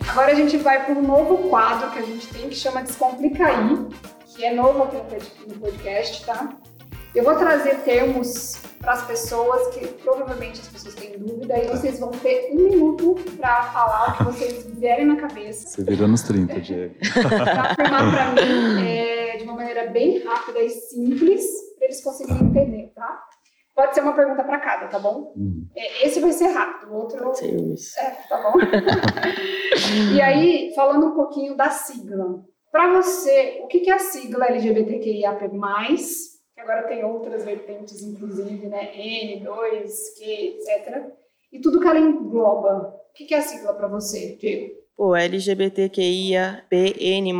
Agora 0.10 0.32
a 0.32 0.36
gente 0.36 0.58
vai 0.58 0.86
para 0.86 0.94
um 0.94 1.02
novo 1.02 1.50
quadro 1.50 1.90
que 1.92 2.00
a 2.00 2.04
gente 2.04 2.28
tem 2.28 2.50
que 2.50 2.56
chama 2.56 2.84
Descomplica 2.84 3.48
aí, 3.48 3.88
que 4.36 4.46
é 4.46 4.54
novo 4.54 4.84
aqui 4.84 4.98
no 5.48 5.56
podcast, 5.56 6.26
tá? 6.26 6.56
Eu 7.16 7.24
vou 7.24 7.36
trazer 7.36 7.80
termos 7.80 8.62
para 8.80 8.94
as 8.94 9.06
pessoas 9.06 9.76
que 9.76 9.88
provavelmente 9.88 10.60
as 10.60 10.68
pessoas 10.68 10.96
têm 10.96 11.18
dúvida 11.18 11.58
e 11.58 11.68
vocês 11.68 12.00
vão 12.00 12.12
ter 12.12 12.52
um 12.54 12.70
minuto 12.70 13.16
para 13.38 13.64
falar 13.64 14.12
o 14.12 14.18
que 14.18 14.24
vocês 14.24 14.66
vierem 14.78 15.06
na 15.06 15.16
cabeça. 15.16 15.68
Você 15.68 15.84
vira 15.84 16.08
nos 16.08 16.22
30, 16.24 16.60
Diego. 16.62 16.96
para 17.14 17.62
afirmar 17.72 18.12
para 18.12 18.46
mim 18.46 18.88
é, 18.88 19.38
de 19.38 19.44
uma 19.44 19.56
maneira 19.56 19.88
bem 19.92 20.24
rápida 20.24 20.60
e 20.60 20.70
simples 20.70 21.44
para 21.78 21.86
eles 21.86 22.04
conseguirem 22.04 22.44
entender, 22.44 22.92
tá? 22.96 23.31
Pode 23.74 23.96
ser 23.96 24.02
uma 24.02 24.16
pergunta 24.16 24.44
para 24.44 24.60
cada, 24.60 24.88
tá 24.88 25.00
bom? 25.00 25.34
Uhum. 25.36 25.68
Esse 26.04 26.20
vai 26.20 26.32
ser 26.32 26.48
rápido, 26.48 26.92
o 26.92 26.96
outro. 26.96 27.34
Sim, 27.36 27.74
isso. 27.74 27.98
É, 28.00 28.12
tá 28.28 28.42
bom? 28.42 28.54
e 30.14 30.22
aí, 30.22 30.74
falando 30.76 31.08
um 31.08 31.16
pouquinho 31.16 31.56
da 31.56 31.70
sigla. 31.70 32.44
Para 32.72 32.94
você, 32.94 33.60
o 33.64 33.68
que 33.68 33.90
é 33.90 33.94
a 33.94 34.00
sigla 34.00 34.48
LGBTQIAP+, 34.48 35.50
que 35.50 36.62
agora 36.62 36.88
tem 36.88 37.04
outras 37.04 37.44
vertentes, 37.44 38.02
inclusive, 38.02 38.68
né? 38.68 38.96
N, 38.96 39.44
2, 39.44 40.18
Q, 40.18 40.24
etc. 40.26 41.12
E 41.52 41.60
tudo 41.60 41.80
que 41.80 41.88
ela 41.88 42.00
engloba. 42.00 42.96
O 43.10 43.14
que 43.14 43.34
é 43.34 43.38
a 43.38 43.42
sigla 43.42 43.74
para 43.74 43.88
você, 43.88 44.36
Diego? 44.38 44.81
Pô, 45.02 45.16
LGBTQIA, 45.16 46.64
PN+, 46.70 47.34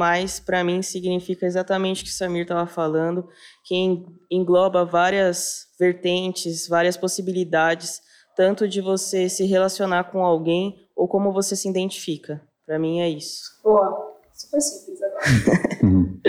para 0.44 0.64
mim 0.64 0.82
significa 0.82 1.46
exatamente 1.46 2.02
o 2.02 2.06
que 2.06 2.10
o 2.10 2.14
Samir 2.14 2.42
estava 2.42 2.66
falando, 2.66 3.30
que 3.64 4.04
engloba 4.32 4.84
várias 4.84 5.68
vertentes, 5.80 6.68
várias 6.68 6.98
possibilidades, 6.98 8.02
tanto 8.36 8.68
de 8.68 8.82
você 8.82 9.30
se 9.30 9.46
relacionar 9.46 10.06
com 10.06 10.26
alguém 10.26 10.76
ou 10.96 11.08
como 11.08 11.32
você 11.32 11.56
se 11.56 11.70
identifica. 11.70 12.42
Para 12.66 12.80
mim 12.80 13.00
é 13.00 13.08
isso. 13.08 13.44
Boa, 13.64 14.12
super 14.34 14.60
simples 14.60 15.00
agora. 15.04 15.22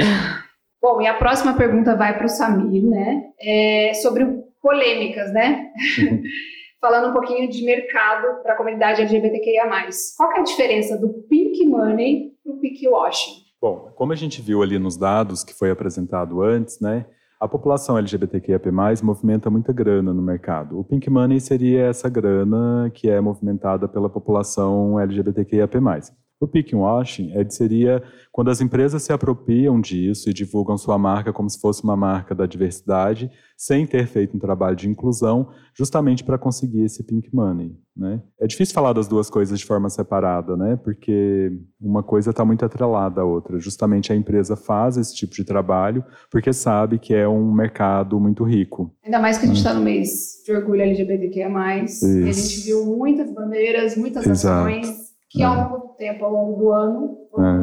Bom, 0.83 1.01
e 1.01 1.07
a 1.07 1.15
próxima 1.15 1.57
pergunta 1.57 1.97
vai 1.97 2.15
para 2.15 2.27
o 2.27 2.29
Samir, 2.29 2.85
né? 2.85 3.31
É 3.41 3.95
sobre 4.03 4.27
polêmicas, 4.61 5.33
né? 5.33 5.73
falando 6.83 7.11
um 7.11 7.13
pouquinho 7.13 7.49
de 7.49 7.65
mercado 7.65 8.43
para 8.43 8.55
a 8.55 8.57
comunidade 8.57 9.01
LGBTQIA+. 9.03 9.89
Qual 10.17 10.33
é 10.33 10.41
a 10.41 10.43
diferença 10.43 10.99
do 10.99 11.09
pink 11.31 11.65
money 11.65 12.33
para 12.43 12.53
o 12.53 12.59
pink 12.59 12.89
washing? 12.89 13.43
Bom, 13.61 13.93
como 13.95 14.13
a 14.13 14.17
gente 14.17 14.43
viu 14.43 14.61
ali 14.61 14.77
nos 14.81 14.97
dados 14.97 15.45
que 15.45 15.55
foi 15.55 15.71
apresentado 15.71 16.43
antes, 16.43 16.81
né, 16.81 17.07
a 17.39 17.47
população 17.47 17.97
LGBTQIAP+, 17.97 18.69
movimenta 19.03 19.49
muita 19.49 19.73
grana 19.73 20.13
no 20.13 20.21
mercado. 20.21 20.79
O 20.79 20.85
pink 20.85 21.09
money 21.09 21.41
seria 21.41 21.87
essa 21.87 22.09
grana 22.09 22.91
que 22.93 23.09
é 23.09 23.21
movimentada 23.21 23.87
pela 23.87 24.11
população 24.11 24.99
LGBTQIAP+. 24.99 25.79
O 26.43 26.49
pickwashing 26.49 27.31
é, 27.37 27.49
seria 27.49 28.03
quando 28.33 28.51
as 28.51 28.61
empresas 28.61 29.01
se 29.05 29.13
apropriam 29.13 29.81
disso 29.81 30.29
e 30.29 30.33
divulgam 30.33 30.77
sua 30.77 30.99
marca 30.99 31.33
como 31.33 31.49
se 31.49 31.61
fosse 31.61 31.85
uma 31.85 31.97
marca 31.97 32.35
da 32.35 32.47
diversidade, 32.47 33.31
sem 33.57 33.87
ter 33.87 34.09
feito 34.09 34.37
um 34.37 34.41
trabalho 34.41 34.75
de 34.75 34.89
inclusão, 34.89 35.51
justamente 35.73 36.25
para 36.25 36.37
conseguir 36.37 36.83
esse 36.83 37.05
pink 37.05 37.33
money. 37.33 37.77
Né? 37.97 38.21
É 38.41 38.47
difícil 38.49 38.75
falar 38.75 38.93
das 38.93 39.07
duas 39.07 39.31
coisas 39.31 39.57
de 39.57 39.65
forma 39.65 39.89
separada, 39.89 40.57
né? 40.57 40.75
porque 40.83 41.53
uma 41.81 42.03
coisa 42.03 42.31
está 42.31 42.45
muito 42.45 42.65
atrelada 42.65 43.21
à 43.21 43.25
outra. 43.25 43.61
Justamente 43.61 44.13
a 44.13 44.17
empresa 44.17 44.57
faz 44.57 44.97
esse 44.97 45.15
tipo 45.15 45.33
de 45.33 45.45
trabalho 45.45 46.05
porque 46.29 46.53
sabe 46.53 46.99
que 46.99 47.15
é 47.15 47.29
um 47.29 47.53
mercado 47.53 48.19
muito 48.19 48.43
rico. 48.43 48.93
Ainda 49.05 49.21
mais 49.21 49.39
que 49.39 49.45
a 49.45 49.47
gente 49.47 49.59
está 49.59 49.71
hum. 49.71 49.77
no 49.77 49.83
mês 49.83 50.43
de 50.45 50.53
orgulho 50.53 50.83
LGBTQIA+, 50.83 51.85
Isso. 51.85 52.05
e 52.05 52.29
a 52.29 52.33
gente 52.33 52.61
viu 52.65 52.85
muitas 52.85 53.33
bandeiras, 53.33 53.97
muitas 53.97 54.27
Exato. 54.27 54.69
ações 54.69 55.13
que 55.33 55.43
ao 55.43 55.82
tempo, 55.97 56.25
ao 56.25 56.33
longo 56.33 56.59
do 56.59 56.71
ano, 56.71 57.19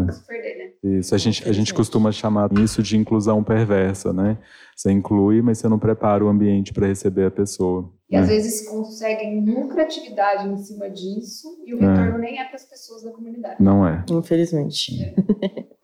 é. 0.08 0.12
se 0.12 0.26
perder, 0.26 0.58
né? 0.58 0.98
Isso, 1.00 1.14
a 1.14 1.18
gente, 1.18 1.48
a 1.48 1.52
gente 1.52 1.74
costuma 1.74 2.12
chamar 2.12 2.52
isso 2.54 2.82
de 2.82 2.98
inclusão 2.98 3.44
perversa, 3.44 4.12
né? 4.14 4.38
Você 4.76 4.92
inclui, 4.92 5.42
mas 5.42 5.58
você 5.58 5.68
não 5.68 5.78
prepara 5.78 6.24
o 6.24 6.30
ambiente 6.30 6.74
para 6.74 6.88
receber 6.88 7.26
a 7.26 7.32
pessoa. 7.32 7.92
E 8.10 8.16
né? 8.16 8.22
às 8.22 8.30
vezes 8.30 8.68
conseguem 8.68 9.44
lucratividade 9.46 10.48
em 10.48 10.58
cima 10.58 10.90
disso 10.90 11.48
e 11.66 11.74
o 11.74 11.80
retorno 11.80 12.18
é. 12.18 12.22
nem 12.22 12.40
é 12.40 12.46
para 12.46 12.56
as 12.56 12.66
pessoas 12.66 13.04
da 13.04 13.12
comunidade. 13.12 13.62
Não 13.62 13.86
é. 13.86 14.04
Infelizmente. 14.10 15.04
É. 15.04 15.80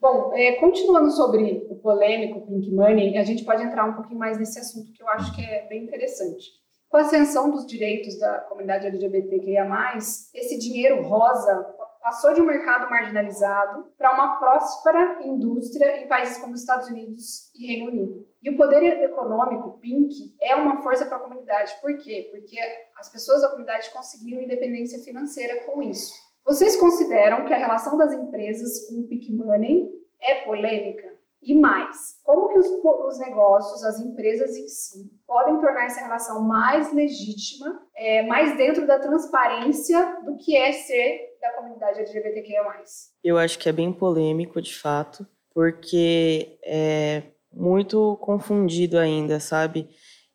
Bom, 0.00 0.32
é, 0.34 0.52
continuando 0.52 1.12
sobre 1.12 1.64
o 1.70 1.76
polêmico 1.76 2.44
Pink 2.44 2.72
Money, 2.72 3.16
a 3.16 3.22
gente 3.22 3.44
pode 3.44 3.62
entrar 3.62 3.84
um 3.84 3.94
pouquinho 3.94 4.18
mais 4.18 4.36
nesse 4.36 4.58
assunto 4.58 4.92
que 4.92 5.00
eu 5.00 5.08
acho 5.10 5.32
que 5.32 5.40
é 5.40 5.68
bem 5.68 5.84
interessante. 5.84 6.61
Com 6.92 6.98
a 6.98 7.00
ascensão 7.00 7.50
dos 7.50 7.66
direitos 7.66 8.18
da 8.18 8.40
comunidade 8.40 8.86
LGBTQIA+, 8.86 9.96
esse 9.96 10.58
dinheiro 10.58 11.00
rosa 11.00 11.74
passou 12.02 12.34
de 12.34 12.42
um 12.42 12.44
mercado 12.44 12.90
marginalizado 12.90 13.86
para 13.96 14.12
uma 14.12 14.36
próspera 14.38 15.22
indústria 15.24 16.02
em 16.02 16.06
países 16.06 16.36
como 16.36 16.54
Estados 16.54 16.88
Unidos 16.88 17.50
e 17.54 17.66
Reino 17.66 17.90
Unido. 17.90 18.28
E 18.42 18.50
o 18.50 18.58
poder 18.58 18.82
econômico, 19.04 19.78
PINK, 19.78 20.36
é 20.38 20.54
uma 20.54 20.82
força 20.82 21.06
para 21.06 21.16
a 21.16 21.20
comunidade. 21.20 21.72
Por 21.80 21.96
quê? 21.96 22.28
Porque 22.30 22.58
as 22.98 23.10
pessoas 23.10 23.40
da 23.40 23.48
comunidade 23.48 23.90
conseguiram 23.90 24.42
independência 24.42 25.02
financeira 25.02 25.64
com 25.64 25.82
isso. 25.82 26.12
Vocês 26.44 26.76
consideram 26.76 27.46
que 27.46 27.54
a 27.54 27.58
relação 27.58 27.96
das 27.96 28.12
empresas 28.12 28.86
com 28.86 28.96
o 28.96 29.08
PINK 29.08 29.32
Money 29.32 29.88
é 30.20 30.44
polêmica? 30.44 31.11
E 31.42 31.54
mais, 31.56 32.20
como 32.22 32.48
que 32.48 32.58
os, 32.58 32.66
os, 32.66 33.18
negócios, 33.18 33.82
as 33.82 33.98
empresas 33.98 34.56
em 34.56 34.68
si, 34.68 35.10
podem 35.26 35.60
tornar 35.60 35.86
essa 35.86 36.00
relação 36.00 36.40
mais 36.42 36.92
legítima, 36.92 37.82
é, 37.96 38.24
mais 38.26 38.56
dentro 38.56 38.86
da 38.86 38.98
transparência 38.98 40.20
do 40.24 40.36
que 40.36 40.56
é 40.56 40.72
ser 40.72 41.36
da 41.40 41.52
comunidade 41.54 41.98
LGBTQIA+. 41.98 42.84
Eu 43.24 43.36
acho 43.38 43.58
que 43.58 43.68
é 43.68 43.72
bem 43.72 43.92
polêmico, 43.92 44.62
de 44.62 44.72
fato, 44.72 45.26
porque 45.52 46.58
é 46.64 47.24
muito 47.52 48.16
confundido 48.20 48.96
ainda, 48.96 49.40
sabe? 49.40 49.88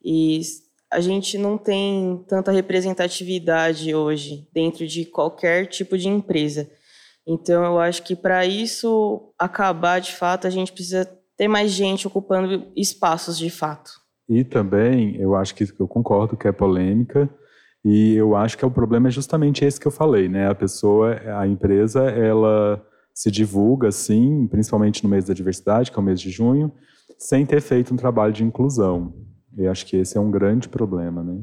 E 0.04 0.40
a 0.90 1.00
gente 1.00 1.36
não 1.36 1.56
tem 1.56 2.24
tanta 2.28 2.52
representatividade 2.52 3.94
hoje 3.94 4.48
dentro 4.52 4.86
de 4.86 5.04
qualquer 5.04 5.66
tipo 5.66 5.96
de 5.96 6.08
empresa. 6.08 6.70
Então, 7.30 7.62
eu 7.62 7.78
acho 7.78 8.02
que 8.04 8.16
para 8.16 8.46
isso 8.46 9.34
acabar 9.38 10.00
de 10.00 10.14
fato, 10.14 10.46
a 10.46 10.50
gente 10.50 10.72
precisa 10.72 11.04
ter 11.36 11.46
mais 11.46 11.70
gente 11.70 12.06
ocupando 12.06 12.66
espaços 12.74 13.36
de 13.36 13.50
fato. 13.50 13.90
E 14.26 14.42
também, 14.42 15.14
eu 15.16 15.36
acho 15.36 15.54
que 15.54 15.66
eu 15.78 15.86
concordo 15.86 16.38
que 16.38 16.48
é 16.48 16.52
polêmica, 16.52 17.28
e 17.84 18.14
eu 18.14 18.34
acho 18.34 18.56
que 18.56 18.64
o 18.64 18.70
problema 18.70 19.08
é 19.08 19.10
justamente 19.10 19.62
esse 19.62 19.78
que 19.78 19.86
eu 19.86 19.92
falei, 19.92 20.26
né? 20.26 20.48
A 20.48 20.54
pessoa, 20.54 21.20
a 21.38 21.46
empresa, 21.46 22.10
ela 22.10 22.82
se 23.12 23.30
divulga, 23.30 23.92
sim, 23.92 24.46
principalmente 24.46 25.04
no 25.04 25.10
mês 25.10 25.26
da 25.26 25.34
diversidade, 25.34 25.90
que 25.90 25.98
é 25.98 26.00
o 26.00 26.04
mês 26.04 26.18
de 26.18 26.30
junho, 26.30 26.72
sem 27.18 27.44
ter 27.44 27.60
feito 27.60 27.92
um 27.92 27.96
trabalho 27.96 28.32
de 28.32 28.42
inclusão. 28.42 29.14
E 29.54 29.66
acho 29.66 29.84
que 29.84 29.98
esse 29.98 30.16
é 30.16 30.20
um 30.20 30.30
grande 30.30 30.66
problema, 30.66 31.22
né? 31.22 31.42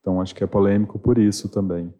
Então, 0.00 0.20
acho 0.20 0.32
que 0.32 0.44
é 0.44 0.46
polêmico 0.46 0.96
por 0.96 1.18
isso 1.18 1.48
também 1.48 1.92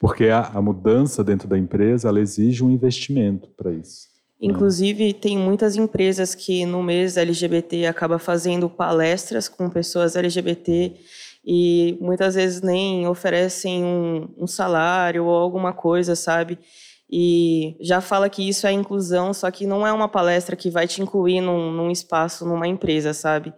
porque 0.00 0.28
a, 0.28 0.40
a 0.54 0.62
mudança 0.62 1.22
dentro 1.22 1.46
da 1.46 1.58
empresa 1.58 2.08
ela 2.08 2.18
exige 2.18 2.64
um 2.64 2.70
investimento 2.70 3.50
para 3.50 3.70
isso. 3.70 4.08
Inclusive, 4.40 5.12
tem 5.12 5.36
muitas 5.36 5.76
empresas 5.76 6.34
que 6.34 6.64
no 6.64 6.82
mês 6.82 7.18
LGBT 7.18 7.84
acaba 7.84 8.18
fazendo 8.18 8.70
palestras 8.70 9.46
com 9.46 9.68
pessoas 9.68 10.16
LGBT 10.16 10.94
e 11.44 11.98
muitas 12.00 12.34
vezes 12.34 12.62
nem 12.62 13.06
oferecem 13.06 13.84
um, 13.84 14.28
um, 14.38 14.46
salário 14.46 15.26
ou 15.26 15.34
alguma 15.34 15.74
coisa, 15.74 16.16
sabe? 16.16 16.58
E 17.10 17.76
já 17.80 18.00
fala 18.00 18.30
que 18.30 18.48
isso 18.48 18.66
é 18.66 18.72
inclusão, 18.72 19.34
só 19.34 19.50
que 19.50 19.66
não 19.66 19.86
é 19.86 19.92
uma 19.92 20.08
palestra 20.08 20.56
que 20.56 20.70
vai 20.70 20.86
te 20.86 21.02
incluir 21.02 21.42
num, 21.42 21.70
num 21.70 21.90
espaço, 21.90 22.46
numa 22.46 22.66
empresa, 22.66 23.12
sabe? 23.12 23.52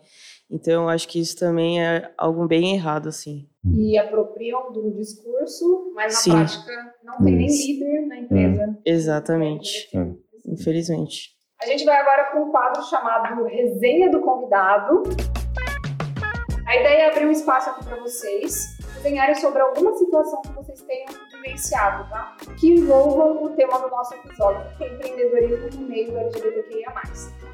Então, 0.51 0.83
eu 0.83 0.89
acho 0.89 1.09
que 1.09 1.21
isso 1.21 1.39
também 1.39 1.83
é 1.83 2.13
algo 2.19 2.47
bem 2.47 2.75
errado, 2.75 3.09
assim. 3.09 3.49
E 3.65 3.97
apropriam 3.97 4.73
do 4.73 4.91
discurso, 4.91 5.93
mas 5.95 6.15
na 6.15 6.21
Sim. 6.21 6.31
prática 6.31 6.73
não 7.05 7.19
tem 7.19 7.37
nem 7.37 7.47
líder 7.47 8.07
na 8.07 8.19
empresa. 8.19 8.79
É. 8.85 8.91
Exatamente. 8.91 9.89
É. 9.97 10.07
Infelizmente. 10.47 11.31
A 11.63 11.67
gente 11.67 11.85
vai 11.85 11.97
agora 11.97 12.33
com 12.33 12.49
um 12.49 12.51
quadro 12.51 12.83
chamado 12.83 13.45
Resenha 13.45 14.11
do 14.11 14.21
Convidado. 14.21 15.05
A 16.67 16.77
ideia 16.77 17.03
é 17.03 17.09
abrir 17.09 17.27
um 17.27 17.31
espaço 17.31 17.71
aqui 17.71 17.85
para 17.85 17.97
vocês 17.97 18.77
desenharem 18.97 19.35
sobre 19.35 19.61
alguma 19.61 19.95
situação 19.95 20.43
que 20.43 20.53
vocês 20.55 20.81
tenham 20.83 21.07
vivenciado, 21.43 22.09
tá? 22.09 22.37
Que 22.59 22.69
envolvam 22.69 23.45
o 23.45 23.51
tema 23.51 23.79
do 23.81 23.89
nosso 23.89 24.15
episódio, 24.15 24.65
que 24.77 24.85
é 24.85 24.95
empreendedorismo 24.95 25.81
no 25.81 25.89
meio 25.89 26.11
do 26.11 26.19
LGBTQIA+. 26.19 26.93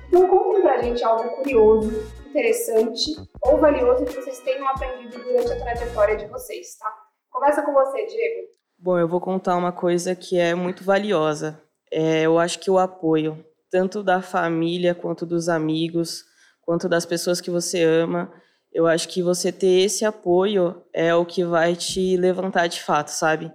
Então 0.07 0.29
contem 0.29 0.63
pra 0.63 0.83
gente 0.83 1.03
algo 1.03 1.37
curioso, 1.37 1.91
interessante 2.29 3.17
ou 3.43 3.59
valioso 3.59 4.05
que 4.05 4.15
vocês 4.15 4.39
tenham 4.41 4.69
aprendido 4.69 5.23
durante 5.23 5.53
a 5.53 5.61
trajetória 5.61 6.17
de 6.17 6.27
vocês, 6.27 6.77
tá? 6.77 6.93
Começa 7.31 7.63
com 7.63 7.73
você, 7.73 8.07
Diego. 8.07 8.49
Bom, 8.79 8.99
eu 8.99 9.09
vou 9.09 9.21
contar 9.21 9.57
uma 9.57 9.73
coisa 9.73 10.15
que 10.15 10.39
é 10.39 10.55
muito 10.55 10.85
valiosa. 10.85 11.61
É, 11.91 12.23
eu 12.23 12.39
acho 12.39 12.59
que 12.61 12.71
o 12.71 12.79
apoio, 12.79 13.45
tanto 13.71 14.03
da 14.03 14.23
família, 14.23 14.95
quanto 14.95 15.27
dos 15.27 15.49
amigos, 15.49 16.25
quanto 16.63 16.89
das 16.89 17.05
pessoas 17.05 17.41
que 17.41 17.51
você 17.51 17.83
ama, 17.83 18.33
eu 18.73 18.87
acho 18.87 19.09
que 19.09 19.23
você 19.23 19.51
ter 19.51 19.81
esse 19.81 20.05
apoio 20.05 20.83
é 20.93 21.15
o 21.15 21.27
que 21.27 21.45
vai 21.45 21.75
te 21.75 22.17
levantar 22.17 22.67
de 22.67 22.81
fato, 22.83 23.09
sabe? 23.09 23.53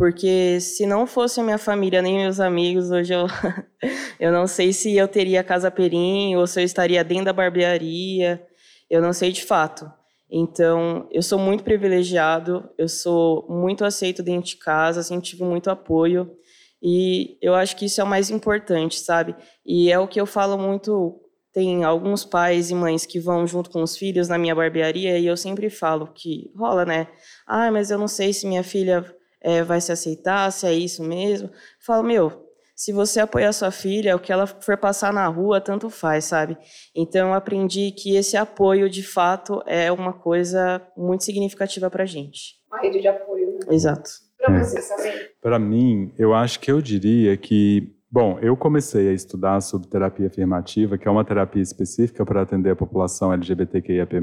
Porque 0.00 0.58
se 0.62 0.86
não 0.86 1.06
fosse 1.06 1.42
minha 1.42 1.58
família 1.58 2.00
nem 2.00 2.16
meus 2.16 2.40
amigos, 2.40 2.90
hoje 2.90 3.12
eu, 3.12 3.26
eu 4.18 4.32
não 4.32 4.46
sei 4.46 4.72
se 4.72 4.96
eu 4.96 5.06
teria 5.06 5.44
Casa 5.44 5.70
Perim 5.70 6.34
ou 6.36 6.46
se 6.46 6.58
eu 6.58 6.64
estaria 6.64 7.04
dentro 7.04 7.26
da 7.26 7.34
barbearia. 7.34 8.42
Eu 8.88 9.02
não 9.02 9.12
sei 9.12 9.30
de 9.30 9.44
fato. 9.44 9.92
Então, 10.30 11.06
eu 11.12 11.20
sou 11.20 11.38
muito 11.38 11.62
privilegiado, 11.62 12.66
eu 12.78 12.88
sou 12.88 13.46
muito 13.50 13.84
aceito 13.84 14.22
dentro 14.22 14.46
de 14.48 14.56
casa, 14.56 15.02
sempre 15.02 15.26
tive 15.26 15.44
muito 15.44 15.68
apoio. 15.68 16.34
E 16.82 17.36
eu 17.42 17.54
acho 17.54 17.76
que 17.76 17.84
isso 17.84 18.00
é 18.00 18.04
o 18.04 18.06
mais 18.06 18.30
importante, 18.30 18.98
sabe? 18.98 19.36
E 19.66 19.92
é 19.92 19.98
o 19.98 20.08
que 20.08 20.18
eu 20.18 20.24
falo 20.24 20.56
muito. 20.56 21.20
Tem 21.52 21.84
alguns 21.84 22.24
pais 22.24 22.70
e 22.70 22.74
mães 22.74 23.04
que 23.04 23.20
vão 23.20 23.46
junto 23.46 23.68
com 23.68 23.82
os 23.82 23.98
filhos 23.98 24.28
na 24.28 24.38
minha 24.38 24.54
barbearia 24.54 25.18
e 25.18 25.26
eu 25.26 25.36
sempre 25.36 25.68
falo 25.68 26.06
que 26.06 26.50
rola, 26.56 26.86
né? 26.86 27.06
Ah, 27.46 27.70
mas 27.70 27.90
eu 27.90 27.98
não 27.98 28.08
sei 28.08 28.32
se 28.32 28.46
minha 28.46 28.64
filha 28.64 29.04
é, 29.40 29.62
vai 29.62 29.80
se 29.80 29.92
aceitar, 29.92 30.50
se 30.50 30.66
é 30.66 30.72
isso 30.72 31.02
mesmo. 31.02 31.50
Falo, 31.80 32.02
meu, 32.02 32.50
se 32.74 32.92
você 32.92 33.20
apoiar 33.20 33.52
sua 33.52 33.70
filha, 33.70 34.16
o 34.16 34.18
que 34.18 34.32
ela 34.32 34.46
for 34.46 34.76
passar 34.76 35.12
na 35.12 35.26
rua, 35.26 35.60
tanto 35.60 35.90
faz, 35.90 36.24
sabe? 36.24 36.56
Então 36.94 37.28
eu 37.28 37.34
aprendi 37.34 37.92
que 37.92 38.16
esse 38.16 38.36
apoio, 38.36 38.88
de 38.88 39.02
fato, 39.02 39.62
é 39.66 39.92
uma 39.92 40.12
coisa 40.12 40.80
muito 40.96 41.24
significativa 41.24 41.90
pra 41.90 42.06
gente. 42.06 42.54
Uma 42.70 42.80
rede 42.80 43.00
de 43.00 43.08
apoio, 43.08 43.52
né? 43.52 43.58
Exato. 43.74 44.10
Para 44.38 44.56
é. 44.56 44.64
você, 44.64 44.80
Samir? 44.80 45.32
Para 45.42 45.58
mim, 45.58 46.12
eu 46.18 46.32
acho 46.32 46.58
que 46.58 46.70
eu 46.70 46.80
diria 46.80 47.36
que 47.36 47.94
Bom, 48.12 48.40
eu 48.40 48.56
comecei 48.56 49.08
a 49.08 49.12
estudar 49.12 49.60
sobre 49.60 49.86
terapia 49.86 50.26
afirmativa, 50.26 50.98
que 50.98 51.06
é 51.06 51.10
uma 51.10 51.24
terapia 51.24 51.62
específica 51.62 52.26
para 52.26 52.42
atender 52.42 52.70
a 52.70 52.74
população 52.74 53.32
LGBTQIAP+, 53.32 54.16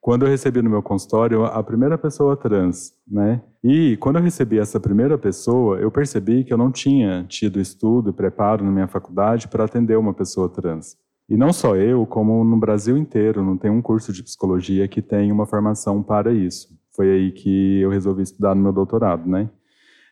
quando 0.00 0.24
eu 0.24 0.30
recebi 0.30 0.62
no 0.62 0.70
meu 0.70 0.82
consultório 0.82 1.44
a 1.44 1.62
primeira 1.62 1.98
pessoa 1.98 2.36
trans, 2.36 2.92
né? 3.06 3.42
E 3.62 3.96
quando 3.98 4.16
eu 4.16 4.22
recebi 4.22 4.58
essa 4.58 4.80
primeira 4.80 5.18
pessoa, 5.18 5.78
eu 5.78 5.90
percebi 5.90 6.42
que 6.42 6.52
eu 6.52 6.56
não 6.56 6.72
tinha 6.72 7.24
tido 7.28 7.60
estudo 7.60 8.10
e 8.10 8.12
preparo 8.12 8.64
na 8.64 8.70
minha 8.70 8.88
faculdade 8.88 9.46
para 9.46 9.64
atender 9.64 9.98
uma 9.98 10.14
pessoa 10.14 10.48
trans. 10.48 10.96
E 11.28 11.36
não 11.36 11.52
só 11.52 11.76
eu, 11.76 12.06
como 12.06 12.42
no 12.42 12.58
Brasil 12.58 12.96
inteiro, 12.96 13.44
não 13.44 13.56
tem 13.56 13.70
um 13.70 13.82
curso 13.82 14.12
de 14.12 14.22
psicologia 14.22 14.88
que 14.88 15.02
tenha 15.02 15.32
uma 15.32 15.46
formação 15.46 16.02
para 16.02 16.32
isso. 16.32 16.68
Foi 16.96 17.08
aí 17.08 17.30
que 17.30 17.80
eu 17.80 17.90
resolvi 17.90 18.22
estudar 18.22 18.54
no 18.54 18.62
meu 18.62 18.72
doutorado, 18.72 19.28
né? 19.28 19.48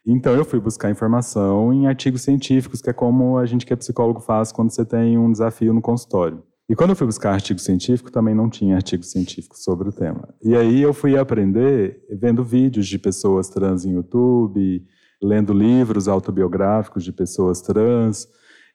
Então 0.06 0.34
eu 0.34 0.44
fui 0.44 0.60
buscar 0.60 0.90
informação 0.90 1.72
em 1.72 1.86
artigos 1.86 2.22
científicos, 2.22 2.80
que 2.80 2.90
é 2.90 2.92
como 2.92 3.36
a 3.36 3.46
gente 3.46 3.66
que 3.66 3.72
é 3.72 3.76
psicólogo 3.76 4.20
faz 4.20 4.52
quando 4.52 4.70
você 4.70 4.84
tem 4.84 5.18
um 5.18 5.32
desafio 5.32 5.72
no 5.72 5.82
consultório. 5.82 6.42
E 6.68 6.76
quando 6.76 6.90
eu 6.90 6.96
fui 6.96 7.06
buscar 7.06 7.32
artigo 7.32 7.58
científico, 7.58 8.12
também 8.12 8.34
não 8.34 8.50
tinha 8.50 8.76
artigo 8.76 9.02
científico 9.02 9.56
sobre 9.58 9.88
o 9.88 9.92
tema. 9.92 10.28
E 10.42 10.54
aí 10.54 10.82
eu 10.82 10.92
fui 10.92 11.16
aprender 11.16 12.04
vendo 12.10 12.44
vídeos 12.44 12.86
de 12.86 12.98
pessoas 12.98 13.48
trans 13.48 13.86
em 13.86 13.94
YouTube, 13.94 14.84
lendo 15.22 15.54
livros 15.54 16.08
autobiográficos 16.08 17.04
de 17.04 17.12
pessoas 17.12 17.62
trans. 17.62 18.28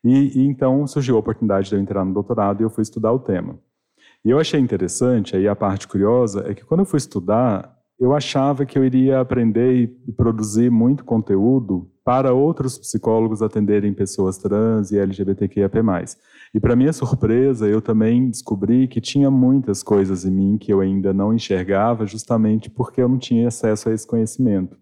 E, 0.04 0.40
e 0.40 0.48
então 0.48 0.88
surgiu 0.88 1.16
a 1.16 1.20
oportunidade 1.20 1.70
de 1.70 1.76
eu 1.76 1.80
entrar 1.80 2.04
no 2.04 2.14
doutorado 2.14 2.62
e 2.62 2.64
eu 2.64 2.70
fui 2.70 2.82
estudar 2.82 3.12
o 3.12 3.20
tema. 3.20 3.60
E 4.26 4.30
eu 4.32 4.40
achei 4.40 4.60
interessante, 4.60 5.36
aí 5.36 5.48
a 5.48 5.56
parte 5.56 5.88
curiosa, 5.88 6.46
é 6.48 6.56
que 6.56 6.66
quando 6.66 6.80
eu 6.80 6.86
fui 6.86 6.98
estudar, 6.98 7.78
eu 8.00 8.16
achava 8.16 8.66
que 8.66 8.78
eu 8.78 8.84
iria 8.84 9.20
aprender 9.20 9.94
e 10.08 10.12
produzir 10.12 10.72
muito 10.72 11.06
conteúdo 11.06 11.93
para 12.04 12.34
outros 12.34 12.78
psicólogos 12.78 13.42
atenderem 13.42 13.94
pessoas 13.94 14.38
trans 14.38 14.92
e 14.92 15.00
LGBTQIAP+. 15.00 15.78
E 16.54 16.60
para 16.60 16.76
minha 16.76 16.92
surpresa, 16.92 17.68
eu 17.68 17.82
também 17.82 18.30
descobri 18.30 18.88
que 18.88 19.00
tinha 19.00 19.32
muitas 19.32 19.82
coisas 19.82 20.26
em 20.26 20.32
mim 20.32 20.58
que 20.58 20.74
eu 20.74 20.82
ainda 20.82 21.14
não 21.14 21.34
enxergava, 21.34 22.06
justamente 22.06 22.70
porque 22.70 23.02
eu 23.02 23.08
não 23.08 23.18
tinha 23.18 23.48
acesso 23.48 23.90
a 23.90 23.94
esse 23.94 24.06
conhecimento. 24.06 24.78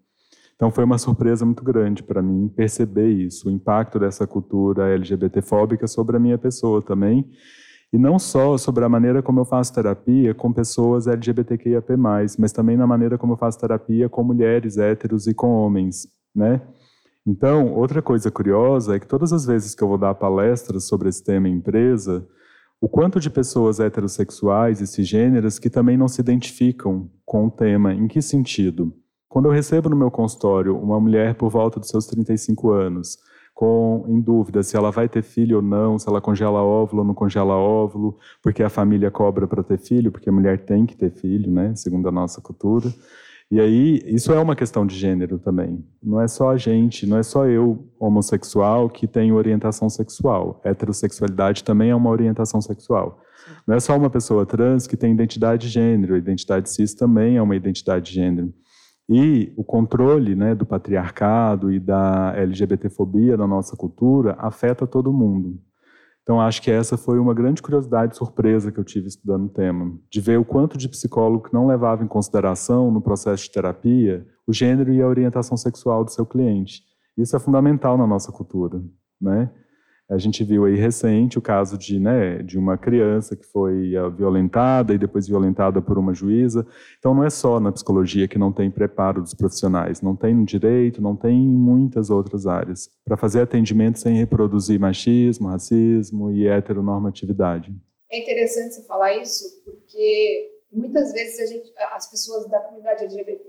Então 0.55 0.69
foi 0.69 0.83
uma 0.83 0.97
surpresa 0.97 1.45
muito 1.45 1.63
grande 1.63 2.03
para 2.03 2.21
mim 2.21 2.47
perceber 2.47 3.09
isso, 3.09 3.49
o 3.49 3.51
impacto 3.51 3.97
dessa 3.97 4.27
cultura 4.27 4.93
LGBTfóbica 4.93 5.87
sobre 5.87 6.17
a 6.17 6.19
minha 6.19 6.37
pessoa 6.37 6.81
também, 6.81 7.27
e 7.93 7.97
não 7.97 8.17
só 8.17 8.57
sobre 8.57 8.85
a 8.85 8.89
maneira 8.89 9.21
como 9.21 9.39
eu 9.39 9.45
faço 9.45 9.73
terapia 9.73 10.33
com 10.33 10.53
pessoas 10.53 11.07
LGBTQIAP+, 11.07 11.97
mas 11.97 12.51
também 12.51 12.77
na 12.77 12.87
maneira 12.87 13.17
como 13.17 13.33
eu 13.33 13.37
faço 13.37 13.59
terapia 13.59 14.07
com 14.07 14.23
mulheres 14.23 14.77
héteros 14.77 15.27
e 15.27 15.33
com 15.33 15.47
homens, 15.47 16.07
né? 16.33 16.61
Então, 17.25 17.73
outra 17.73 18.01
coisa 18.01 18.31
curiosa 18.31 18.95
é 18.95 18.99
que 18.99 19.07
todas 19.07 19.31
as 19.31 19.45
vezes 19.45 19.75
que 19.75 19.83
eu 19.83 19.87
vou 19.87 19.97
dar 19.97 20.15
palestras 20.15 20.87
sobre 20.87 21.09
esse 21.09 21.23
tema 21.23 21.47
em 21.47 21.55
empresa, 21.55 22.27
o 22.79 22.89
quanto 22.89 23.19
de 23.19 23.29
pessoas 23.29 23.79
heterossexuais 23.79 24.81
e 24.81 24.87
cisgêneras 24.87 25.59
que 25.59 25.69
também 25.69 25.95
não 25.95 26.07
se 26.07 26.19
identificam 26.19 27.11
com 27.23 27.45
o 27.45 27.51
tema, 27.51 27.93
em 27.93 28.07
que 28.07 28.21
sentido? 28.23 28.91
Quando 29.29 29.45
eu 29.45 29.51
recebo 29.51 29.87
no 29.87 29.95
meu 29.95 30.09
consultório 30.09 30.75
uma 30.75 30.99
mulher 30.99 31.35
por 31.35 31.49
volta 31.49 31.79
dos 31.79 31.89
seus 31.89 32.07
35 32.07 32.71
anos, 32.71 33.17
com 33.53 34.03
em 34.07 34.19
dúvida 34.19 34.63
se 34.63 34.75
ela 34.75 34.89
vai 34.89 35.07
ter 35.07 35.21
filho 35.21 35.57
ou 35.57 35.61
não, 35.61 35.99
se 35.99 36.09
ela 36.09 36.19
congela 36.19 36.63
óvulo 36.63 37.03
ou 37.03 37.07
não 37.07 37.13
congela 37.13 37.53
óvulo, 37.53 38.17
porque 38.41 38.63
a 38.63 38.69
família 38.69 39.11
cobra 39.11 39.47
para 39.47 39.61
ter 39.61 39.77
filho, 39.77 40.11
porque 40.11 40.29
a 40.29 40.33
mulher 40.33 40.65
tem 40.65 40.85
que 40.87 40.97
ter 40.97 41.11
filho, 41.11 41.51
né, 41.51 41.75
segundo 41.75 42.09
a 42.09 42.11
nossa 42.11 42.41
cultura. 42.41 42.91
E 43.51 43.59
aí, 43.59 44.01
isso 44.05 44.31
é 44.31 44.39
uma 44.39 44.55
questão 44.55 44.85
de 44.85 44.95
gênero 44.95 45.37
também. 45.37 45.83
Não 46.01 46.21
é 46.21 46.27
só 46.27 46.51
a 46.51 46.57
gente, 46.57 47.05
não 47.05 47.17
é 47.17 47.23
só 47.23 47.45
eu, 47.45 47.85
homossexual, 47.99 48.89
que 48.89 49.05
tem 49.05 49.33
orientação 49.33 49.89
sexual. 49.89 50.61
Heterossexualidade 50.63 51.61
também 51.61 51.89
é 51.89 51.95
uma 51.95 52.09
orientação 52.09 52.61
sexual. 52.61 53.21
Não 53.67 53.75
é 53.75 53.79
só 53.81 53.97
uma 53.97 54.09
pessoa 54.09 54.45
trans 54.45 54.87
que 54.87 54.95
tem 54.95 55.11
identidade 55.11 55.67
de 55.67 55.73
gênero, 55.73 56.15
a 56.15 56.17
identidade 56.17 56.69
cis 56.69 56.93
também 56.93 57.35
é 57.35 57.41
uma 57.41 57.53
identidade 57.53 58.05
de 58.05 58.13
gênero. 58.13 58.53
E 59.09 59.51
o 59.57 59.65
controle 59.65 60.33
né, 60.33 60.55
do 60.55 60.65
patriarcado 60.65 61.73
e 61.73 61.77
da 61.77 62.33
LGBTfobia 62.37 63.35
na 63.35 63.45
nossa 63.45 63.75
cultura 63.75 64.33
afeta 64.39 64.87
todo 64.87 65.11
mundo. 65.11 65.59
Então, 66.23 66.39
acho 66.39 66.61
que 66.61 66.69
essa 66.69 66.97
foi 66.97 67.19
uma 67.19 67.33
grande 67.33 67.61
curiosidade 67.61 68.15
surpresa 68.15 68.71
que 68.71 68.79
eu 68.79 68.83
tive 68.83 69.07
estudando 69.07 69.45
o 69.45 69.49
tema, 69.49 69.97
de 70.09 70.21
ver 70.21 70.37
o 70.37 70.45
quanto 70.45 70.77
de 70.77 70.87
psicólogo 70.87 71.47
que 71.47 71.53
não 71.53 71.65
levava 71.65 72.03
em 72.03 72.07
consideração 72.07 72.91
no 72.91 73.01
processo 73.01 73.43
de 73.43 73.51
terapia 73.51 74.25
o 74.45 74.53
gênero 74.53 74.93
e 74.93 75.01
a 75.01 75.07
orientação 75.07 75.57
sexual 75.57 76.03
do 76.03 76.11
seu 76.11 76.25
cliente. 76.25 76.83
Isso 77.17 77.35
é 77.35 77.39
fundamental 77.39 77.97
na 77.97 78.05
nossa 78.05 78.31
cultura, 78.31 78.81
né? 79.19 79.51
A 80.11 80.17
gente 80.17 80.43
viu 80.43 80.65
aí 80.65 80.75
recente 80.75 81.37
o 81.37 81.41
caso 81.41 81.77
de, 81.77 81.97
né, 81.97 82.39
de 82.39 82.57
uma 82.57 82.77
criança 82.77 83.33
que 83.33 83.45
foi 83.45 83.93
violentada 84.13 84.93
e 84.93 84.97
depois 84.97 85.25
violentada 85.25 85.81
por 85.81 85.97
uma 85.97 86.13
juíza. 86.13 86.67
Então 86.99 87.13
não 87.13 87.23
é 87.23 87.29
só 87.29 87.61
na 87.61 87.71
psicologia 87.71 88.27
que 88.27 88.37
não 88.37 88.51
tem 88.51 88.69
preparo 88.69 89.21
dos 89.21 89.33
profissionais, 89.33 90.01
não 90.01 90.13
tem 90.13 90.35
no 90.35 90.43
direito, 90.43 91.01
não 91.01 91.15
tem 91.15 91.45
em 91.45 91.47
muitas 91.47 92.09
outras 92.09 92.45
áreas 92.45 92.89
para 93.05 93.15
fazer 93.15 93.39
atendimento 93.39 93.99
sem 93.99 94.17
reproduzir 94.17 94.77
machismo, 94.77 95.47
racismo 95.47 96.29
e 96.29 96.45
heteronormatividade. 96.45 97.73
É 98.11 98.21
interessante 98.21 98.75
você 98.75 98.83
falar 98.83 99.15
isso 99.15 99.63
porque 99.63 100.59
muitas 100.73 101.13
vezes 101.13 101.49
gente, 101.49 101.71
as 101.95 102.11
pessoas 102.11 102.49
da 102.49 102.59
comunidade 102.59 103.05
LGBT 103.05 103.43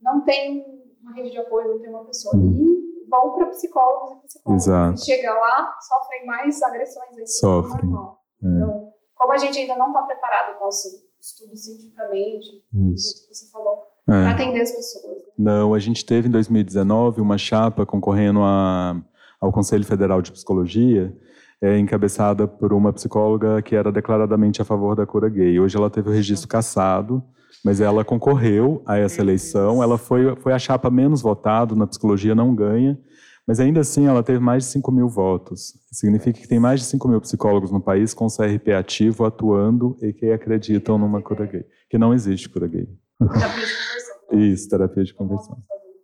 não 0.00 0.20
têm 0.20 0.64
uma 1.02 1.12
rede 1.12 1.32
de 1.32 1.38
apoio, 1.38 1.70
não 1.70 1.80
tem 1.80 1.90
uma 1.90 2.04
pessoa. 2.04 2.36
Hum 2.36 2.83
vão 3.14 3.32
para 3.34 3.46
psicólogos 3.46 4.10
e 4.10 4.26
psicólogos. 4.26 4.66
Exato. 4.66 5.00
E 5.00 5.04
chega 5.04 5.32
lá, 5.32 5.74
sofrem 5.80 6.26
mais 6.26 6.62
agressões. 6.62 7.16
Aí, 7.16 7.26
Sofrem. 7.26 7.90
É. 7.90 8.46
Então, 8.46 8.92
como 9.14 9.32
a 9.32 9.38
gente 9.38 9.58
ainda 9.58 9.76
não 9.76 9.88
está 9.88 10.02
preparado, 10.02 10.60
nosso 10.60 10.88
estudo 11.20 11.56
cientificamente, 11.56 12.62
Isso. 12.92 13.26
que 13.28 13.34
você 13.34 13.50
falou, 13.50 13.82
é. 14.08 14.10
para 14.10 14.30
atender 14.32 14.60
as 14.60 14.72
pessoas. 14.72 15.18
Né? 15.18 15.32
Não, 15.38 15.72
a 15.72 15.78
gente 15.78 16.04
teve 16.04 16.28
em 16.28 16.30
2019 16.30 17.20
uma 17.20 17.38
chapa 17.38 17.86
concorrendo 17.86 18.40
a, 18.42 19.00
ao 19.40 19.52
Conselho 19.52 19.84
Federal 19.84 20.20
de 20.20 20.32
Psicologia, 20.32 21.16
é, 21.64 21.78
encabeçada 21.78 22.46
por 22.46 22.74
uma 22.74 22.92
psicóloga 22.92 23.62
que 23.62 23.74
era 23.74 23.90
declaradamente 23.90 24.60
a 24.60 24.66
favor 24.66 24.94
da 24.94 25.06
cura 25.06 25.30
gay. 25.30 25.58
Hoje 25.58 25.78
ela 25.78 25.88
teve 25.88 26.10
o 26.10 26.12
registro 26.12 26.46
cassado, 26.46 27.24
mas 27.64 27.80
ela 27.80 28.04
concorreu 28.04 28.82
a 28.84 28.98
essa 28.98 29.22
eleição. 29.22 29.82
Ela 29.82 29.96
foi, 29.96 30.36
foi 30.36 30.52
a 30.52 30.58
chapa 30.58 30.90
menos 30.90 31.22
votada 31.22 31.74
na 31.74 31.86
psicologia, 31.86 32.34
não 32.34 32.54
ganha, 32.54 32.98
mas 33.46 33.60
ainda 33.60 33.80
assim 33.80 34.06
ela 34.06 34.22
teve 34.22 34.40
mais 34.40 34.64
de 34.64 34.70
5 34.72 34.92
mil 34.92 35.08
votos. 35.08 35.72
Significa 35.90 36.38
que 36.38 36.46
tem 36.46 36.60
mais 36.60 36.80
de 36.80 36.86
5 36.86 37.08
mil 37.08 37.20
psicólogos 37.22 37.70
no 37.70 37.80
país 37.80 38.12
com 38.12 38.26
CRP 38.26 38.74
ativo 38.74 39.24
atuando 39.24 39.96
e 40.02 40.12
que 40.12 40.32
acreditam 40.32 40.98
numa 40.98 41.22
cura 41.22 41.46
gay. 41.46 41.64
Que 41.88 41.96
não 41.96 42.12
existe 42.12 42.46
cura 42.46 42.66
gay. 42.68 42.86
Terapia 43.18 43.66
de 43.66 43.72
conversão. 43.72 44.38
Isso, 44.38 44.68
terapia 44.68 45.04
de 45.04 45.14
conversão. 45.14 45.56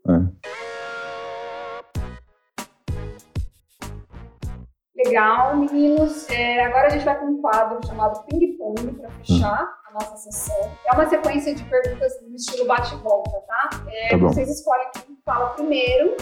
É. 0.08 0.79
Legal, 5.04 5.56
meninos. 5.56 6.28
É, 6.28 6.64
agora 6.64 6.86
a 6.86 6.90
gente 6.90 7.04
vai 7.04 7.18
com 7.18 7.26
um 7.26 7.40
quadro 7.40 7.78
chamado 7.86 8.22
Ping 8.26 8.56
Pong 8.58 8.92
para 8.92 9.10
fechar 9.10 9.80
a 9.88 9.92
nossa 9.94 10.16
sessão. 10.16 10.70
É 10.86 10.94
uma 10.94 11.08
sequência 11.08 11.54
de 11.54 11.64
perguntas 11.64 12.12
no 12.22 12.34
estilo 12.34 12.66
bate-volta, 12.66 13.30
tá? 13.46 13.70
É, 13.88 14.10
tá 14.10 14.16
vocês 14.18 14.48
escolhem 14.48 14.88
quem 14.92 15.16
fala 15.24 15.50
primeiro. 15.50 16.16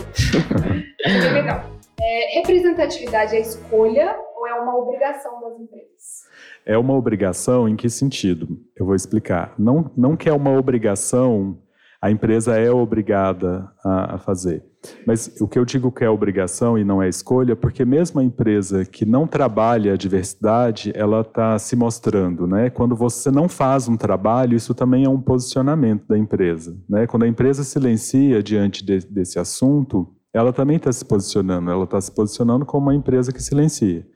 é 1.05 1.31
legal. 1.33 1.65
É, 2.01 2.39
representatividade 2.39 3.35
é 3.35 3.41
escolha 3.41 4.17
ou 4.37 4.47
é 4.47 4.55
uma 4.55 4.77
obrigação 4.77 5.41
das 5.41 5.59
empresas? 5.59 6.29
É 6.65 6.79
uma 6.79 6.95
obrigação 6.95 7.69
em 7.69 7.75
que 7.75 7.91
sentido? 7.91 8.61
Eu 8.77 8.87
vou 8.87 8.95
explicar. 8.95 9.55
Não, 9.59 9.91
não 9.97 10.17
que 10.17 10.29
é 10.29 10.33
uma 10.33 10.57
obrigação 10.57 11.59
a 12.01 12.11
empresa 12.11 12.57
é 12.57 12.71
obrigada 12.71 13.71
a, 13.85 14.15
a, 14.15 14.19
fazer. 14.19 14.65
Mas 15.05 15.35
o 15.41 15.49
que 15.49 15.59
eu 15.59 15.65
digo 15.65 15.91
que 15.91 16.05
é 16.05 16.09
obrigação 16.09 16.79
e 16.79 16.85
não 16.85 17.03
é 17.03 17.09
escolha, 17.09 17.57
porque 17.57 17.85
mesmo 17.85 18.21
a 18.21 18.25
empresa 18.25 18.85
que 18.85 19.05
não 19.05 19.27
trabalha 19.27 19.93
a 19.93 19.97
diversidade, 19.97 20.93
ela 20.95 21.23
está 21.23 21.59
se 21.59 21.75
mostrando, 21.75 22.47
né? 22.47 22.71
Quando 22.71 22.95
você 22.95 23.33
não 23.33 23.49
faz 23.49 23.89
um 23.89 23.97
trabalho, 23.97 24.55
isso 24.55 24.75
também 24.75 25.05
é 25.05 25.09
um 25.09 25.21
posicionamento 25.21 26.07
da 26.07 26.17
empresa, 26.17 26.81
né? 26.89 27.07
Quando 27.09 27.25
a 27.25 27.29
empresa 27.29 27.65
silencia 27.65 28.41
diante 28.45 28.85
de, 28.85 28.99
desse 29.01 29.41
assunto, 29.41 30.15
ela 30.33 30.53
também 30.53 30.77
está 30.77 30.93
se 30.93 31.05
posicionando, 31.05 31.69
ela 31.69 31.85
está 31.85 32.01
se 32.01 32.13
posicionando 32.15 32.65
como 32.65 32.87
uma 32.87 32.95
empresa 32.95 33.33
que 33.33 33.43
silencia, 33.43 34.07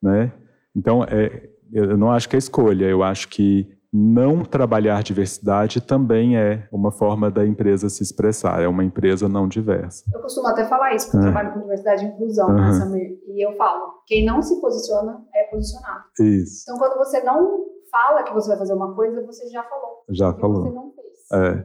né? 0.00 0.32
Então, 0.76 1.02
é, 1.02 1.48
eu 1.72 1.96
não 1.96 2.12
acho 2.12 2.28
que 2.28 2.36
é 2.36 2.38
escolha, 2.38 2.84
eu 2.84 3.02
acho 3.02 3.26
que 3.28 3.76
não 3.92 4.44
trabalhar 4.44 5.02
diversidade 5.02 5.80
também 5.80 6.36
é 6.36 6.68
uma 6.70 6.92
forma 6.92 7.30
da 7.30 7.46
empresa 7.46 7.88
se 7.88 8.02
expressar, 8.02 8.60
é 8.62 8.68
uma 8.68 8.84
empresa 8.84 9.28
não 9.28 9.48
diversa. 9.48 10.04
Eu 10.12 10.20
costumo 10.20 10.46
até 10.48 10.64
falar 10.66 10.94
isso, 10.94 11.06
porque 11.06 11.18
eu 11.24 11.30
é. 11.30 11.32
trabalho 11.32 11.54
com 11.54 11.60
diversidade 11.60 12.04
e 12.04 12.08
inclusão, 12.08 12.48
uhum. 12.48 12.54
né, 12.54 12.72
Samir? 12.72 13.18
E 13.26 13.46
eu 13.46 13.56
falo, 13.56 14.02
quem 14.06 14.26
não 14.26 14.42
se 14.42 14.60
posiciona 14.60 15.20
é 15.34 15.44
posicionado. 15.44 16.04
Isso. 16.20 16.64
Então, 16.64 16.78
quando 16.78 16.98
você 16.98 17.22
não 17.22 17.66
fala 17.90 18.22
que 18.22 18.34
você 18.34 18.48
vai 18.48 18.58
fazer 18.58 18.74
uma 18.74 18.94
coisa, 18.94 19.24
você 19.24 19.48
já 19.48 19.62
falou. 19.62 20.04
Já 20.10 20.34
falou. 20.34 20.62
Você 20.64 20.74
não 20.74 20.92
fez. 20.92 21.32
É. 21.32 21.64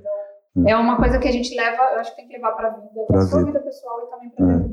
Então, 0.53 0.67
É. 0.67 0.71
é 0.71 0.77
uma 0.77 0.95
coisa 0.97 1.19
que 1.19 1.27
a 1.27 1.31
gente 1.31 1.53
leva, 1.55 1.81
eu 1.93 1.99
acho 1.99 2.12
que 2.12 2.17
tem 2.17 2.27
que 2.27 2.36
levar 2.36 2.51
para 2.53 2.69
a 2.69 2.71
vida, 2.71 3.05
para 3.07 3.17
a 3.17 3.21
sua 3.25 3.39
vida. 3.39 3.51
vida 3.51 3.65
pessoal 3.65 4.01
e 4.05 4.09
também 4.09 4.29
para 4.29 4.45
é. 4.45 4.47
dentro 4.47 4.69
do 4.69 4.72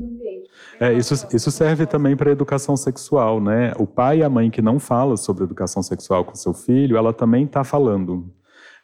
É, 0.79 0.93
isso, 0.93 1.13
isso 1.33 1.51
serve 1.51 1.85
também 1.85 2.15
para 2.15 2.29
a 2.29 2.31
educação 2.31 2.75
sexual, 2.75 3.39
né? 3.39 3.73
O 3.77 3.85
pai 3.85 4.19
e 4.19 4.23
a 4.23 4.29
mãe 4.29 4.49
que 4.49 4.61
não 4.61 4.79
fala 4.79 5.17
sobre 5.17 5.43
educação 5.43 5.83
sexual 5.83 6.25
com 6.25 6.35
seu 6.35 6.53
filho, 6.53 6.97
ela 6.97 7.13
também 7.13 7.45
está 7.45 7.63
falando. 7.63 8.33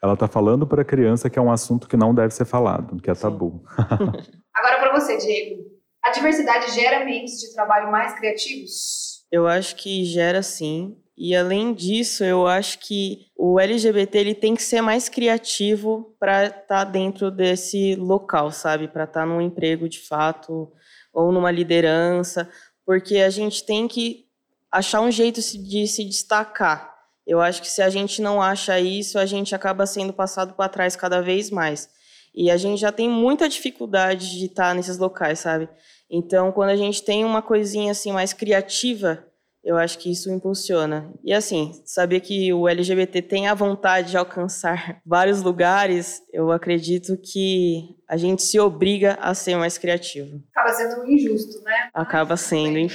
Ela 0.02 0.14
está 0.14 0.28
falando 0.28 0.68
para 0.68 0.82
a 0.82 0.86
criança 0.86 1.30
que 1.30 1.40
é 1.40 1.42
um 1.42 1.52
assunto 1.52 1.88
que 1.88 1.98
não 1.98 2.14
deve 2.14 2.34
ser 2.34 2.46
falado, 2.46 3.02
que 3.02 3.10
é 3.10 3.16
tabu. 3.16 3.64
Agora 4.54 4.80
para 4.80 5.00
você, 5.00 5.18
Diego. 5.18 5.64
A 6.04 6.12
diversidade 6.12 6.72
gera 6.72 7.02
ambientes 7.02 7.40
de 7.40 7.54
trabalho 7.54 7.92
mais 7.92 8.18
criativos? 8.18 9.26
Eu 9.32 9.48
acho 9.48 9.76
que 9.76 10.06
gera 10.06 10.42
sim. 10.42 10.96
E 11.18 11.36
além 11.36 11.74
disso, 11.74 12.24
eu 12.24 12.46
acho 12.46 12.78
que 12.80 13.26
o 13.36 13.60
LGBT 13.60 14.20
ele 14.20 14.36
tem 14.36 14.56
que 14.56 14.62
ser 14.62 14.82
mais 14.82 15.10
criativo 15.10 16.16
para 16.20 16.46
estar 16.46 16.68
tá 16.68 16.84
dentro 16.84 17.32
desse 17.32 17.96
local, 17.96 18.52
sabe? 18.52 18.88
Para 18.88 19.06
estar 19.06 19.22
tá 19.22 19.26
num 19.26 19.42
emprego 19.42 19.90
de 19.90 20.00
fato 20.08 20.72
ou 21.18 21.32
numa 21.32 21.50
liderança, 21.50 22.48
porque 22.86 23.18
a 23.18 23.30
gente 23.32 23.66
tem 23.66 23.88
que 23.88 24.28
achar 24.72 25.02
um 25.02 25.10
jeito 25.10 25.42
de 25.42 25.88
se 25.88 26.06
destacar. 26.06 26.94
Eu 27.26 27.42
acho 27.42 27.60
que 27.60 27.68
se 27.68 27.82
a 27.82 27.90
gente 27.90 28.22
não 28.22 28.40
acha 28.40 28.80
isso, 28.80 29.18
a 29.18 29.26
gente 29.26 29.56
acaba 29.56 29.88
sendo 29.88 30.14
passado 30.14 30.54
para 30.54 30.70
trás 30.70 30.96
cada 30.96 31.20
vez 31.20 31.50
mais. 31.50 31.90
E 32.36 32.52
a 32.52 32.56
gente 32.56 32.80
já 32.80 32.92
tem 32.92 33.10
muita 33.10 33.50
dificuldade 33.50 34.38
de 34.38 34.46
estar 34.46 34.70
tá 34.70 34.74
nesses 34.76 35.00
locais, 35.00 35.40
sabe? 35.40 35.68
Então, 36.08 36.52
quando 36.52 36.70
a 36.70 36.76
gente 36.76 37.02
tem 37.02 37.26
uma 37.26 37.42
coisinha 37.42 37.94
assim 37.94 38.12
mais 38.12 38.32
criativa, 38.32 39.26
eu 39.68 39.76
acho 39.76 39.98
que 39.98 40.12
isso 40.12 40.32
impulsiona. 40.32 41.12
E 41.24 41.34
assim, 41.34 41.82
saber 41.84 42.22
que 42.22 42.54
o 42.54 42.70
LGBT 42.70 43.22
tem 43.22 43.48
a 43.48 43.54
vontade 43.54 44.12
de 44.12 44.18
alcançar 44.18 45.02
vários 45.06 45.42
lugares, 45.42 46.22
eu 46.32 46.52
acredito 46.52 47.18
que 47.18 47.98
a 48.08 48.16
gente 48.16 48.44
se 48.44 48.58
obriga 48.60 49.16
a 49.16 49.34
ser 49.34 49.58
mais 49.58 49.78
criativo. 49.78 50.42
Acaba 50.58 50.74
sendo 50.74 51.12
injusto, 51.12 51.64
né? 51.64 51.90
Acaba 51.94 52.36
sendo. 52.38 52.78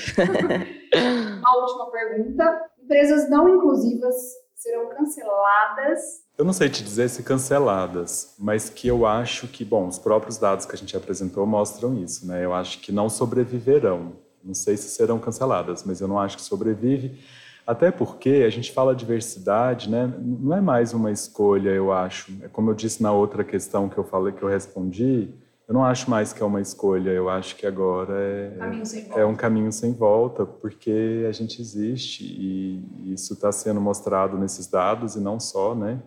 Uma 1.38 1.57
última 1.57 1.90
pergunta. 1.90 2.70
Empresas 2.83 3.31
não 3.31 3.48
inclusivas 3.48 4.14
serão 4.57 4.88
canceladas? 4.90 6.22
Eu 6.37 6.44
não 6.44 6.53
sei 6.53 6.68
te 6.68 6.83
dizer 6.83 7.09
se 7.09 7.22
canceladas, 7.22 8.35
mas 8.38 8.68
que 8.68 8.88
eu 8.88 9.07
acho 9.07 9.46
que, 9.46 9.64
bom, 9.64 9.87
os 9.87 9.98
próprios 9.98 10.38
dados 10.38 10.66
que 10.66 10.75
a 10.75 10.79
gente 10.79 10.96
apresentou 10.96 11.46
mostram 11.46 11.96
isso, 11.96 12.27
né? 12.27 12.44
Eu 12.44 12.53
acho 12.53 12.81
que 12.81 12.90
não 12.90 13.09
sobreviverão 13.09 14.12
não 14.44 14.55
sei 14.55 14.77
se 14.77 14.88
serão 14.88 15.18
canceladas, 15.18 15.85
mas 15.85 16.01
eu 16.01 16.09
não 16.09 16.18
acho 16.18 16.37
que 16.37 16.42
sobrevive. 16.42 17.18
Até 17.64 17.92
porque 17.92 18.42
a 18.44 18.51
gente 18.51 18.72
fala 18.72 18.94
diversidade, 18.94 19.88
né? 19.88 20.12
Não 20.18 20.57
é 20.57 20.61
mais 20.61 20.92
uma 20.92 21.12
escolha, 21.12 21.70
eu 21.70 21.92
acho. 21.92 22.33
É 22.42 22.48
como 22.48 22.70
eu 22.70 22.75
disse 22.75 23.03
na 23.03 23.12
outra 23.12 23.44
questão 23.44 23.88
que 23.88 23.96
eu 23.96 24.03
falei, 24.03 24.33
que 24.33 24.42
eu 24.42 24.48
respondi. 24.48 25.29
Eu 25.68 25.75
não 25.75 25.85
acho 25.85 26.11
mais 26.11 26.33
que 26.33 26.42
é 26.42 26.46
uma 26.46 26.61
escolha. 26.61 27.11
Eu 27.11 27.29
acho 27.29 27.57
que 27.57 27.66
agora 27.66 28.14
é, 28.18 29.20
é 29.20 29.25
um 29.25 29.35
caminho 29.35 29.72
sem 29.72 29.92
volta, 29.92 30.44
porque 30.44 31.25
a 31.29 31.33
gente 31.33 31.61
existe 31.61 32.25
e 32.25 33.12
isso 33.12 33.35
está 33.35 33.51
sendo 33.53 33.81
mostrado 33.81 34.38
nesses 34.38 34.66
dados 34.66 35.14
e 35.16 35.20
não 35.20 35.38
só, 35.38 35.75
né? 35.75 36.03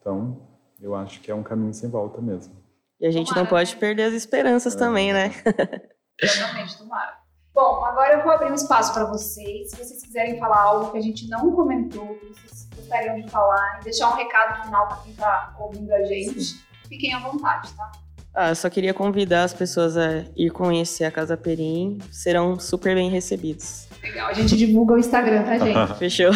Então, 0.00 0.38
eu 0.80 0.94
acho 0.94 1.20
que 1.20 1.30
é 1.30 1.34
um 1.34 1.42
caminho 1.42 1.74
sem 1.74 1.88
volta 1.88 2.20
mesmo. 2.20 2.54
E 3.00 3.06
a 3.06 3.10
gente 3.10 3.28
tomara, 3.28 3.42
não 3.42 3.50
pode 3.50 3.74
né? 3.74 3.80
perder 3.80 4.02
as 4.04 4.14
esperanças 4.14 4.74
é. 4.74 4.78
também, 4.78 5.12
né? 5.12 5.32
Exatamente, 6.20 6.76
tomara. 6.76 7.18
Bom, 7.52 7.84
agora 7.84 8.14
eu 8.14 8.22
vou 8.22 8.32
abrir 8.32 8.50
um 8.50 8.54
espaço 8.54 8.92
para 8.92 9.04
vocês. 9.06 9.70
Se 9.70 9.76
vocês 9.76 10.02
quiserem 10.02 10.38
falar 10.38 10.60
algo 10.60 10.92
que 10.92 10.98
a 10.98 11.00
gente 11.00 11.28
não 11.28 11.50
comentou, 11.52 12.06
que 12.14 12.26
vocês 12.26 12.68
gostariam 12.76 13.16
de 13.20 13.28
falar, 13.30 13.80
e 13.80 13.84
deixar 13.84 14.10
um 14.10 14.14
recado 14.14 14.64
final 14.64 14.86
para 14.86 14.96
quem 14.98 15.12
está 15.12 15.56
ouvindo 15.58 15.92
a 15.92 16.04
gente, 16.04 16.40
Sim. 16.40 16.58
fiquem 16.88 17.14
à 17.14 17.18
vontade, 17.18 17.72
tá? 17.74 17.90
Ah, 18.34 18.54
só 18.54 18.70
queria 18.70 18.94
convidar 18.94 19.44
as 19.44 19.52
pessoas 19.52 19.96
a 19.96 20.24
ir 20.36 20.50
conhecer 20.50 21.04
a 21.04 21.10
Casa 21.10 21.36
Perim. 21.36 21.98
Serão 22.12 22.58
super 22.58 22.94
bem 22.94 23.10
recebidos. 23.10 23.88
Legal, 24.02 24.28
a 24.28 24.32
gente 24.32 24.56
divulga 24.56 24.94
o 24.94 24.98
Instagram, 24.98 25.42
tá, 25.42 25.58
gente? 25.58 25.94
Fechou. 25.98 26.30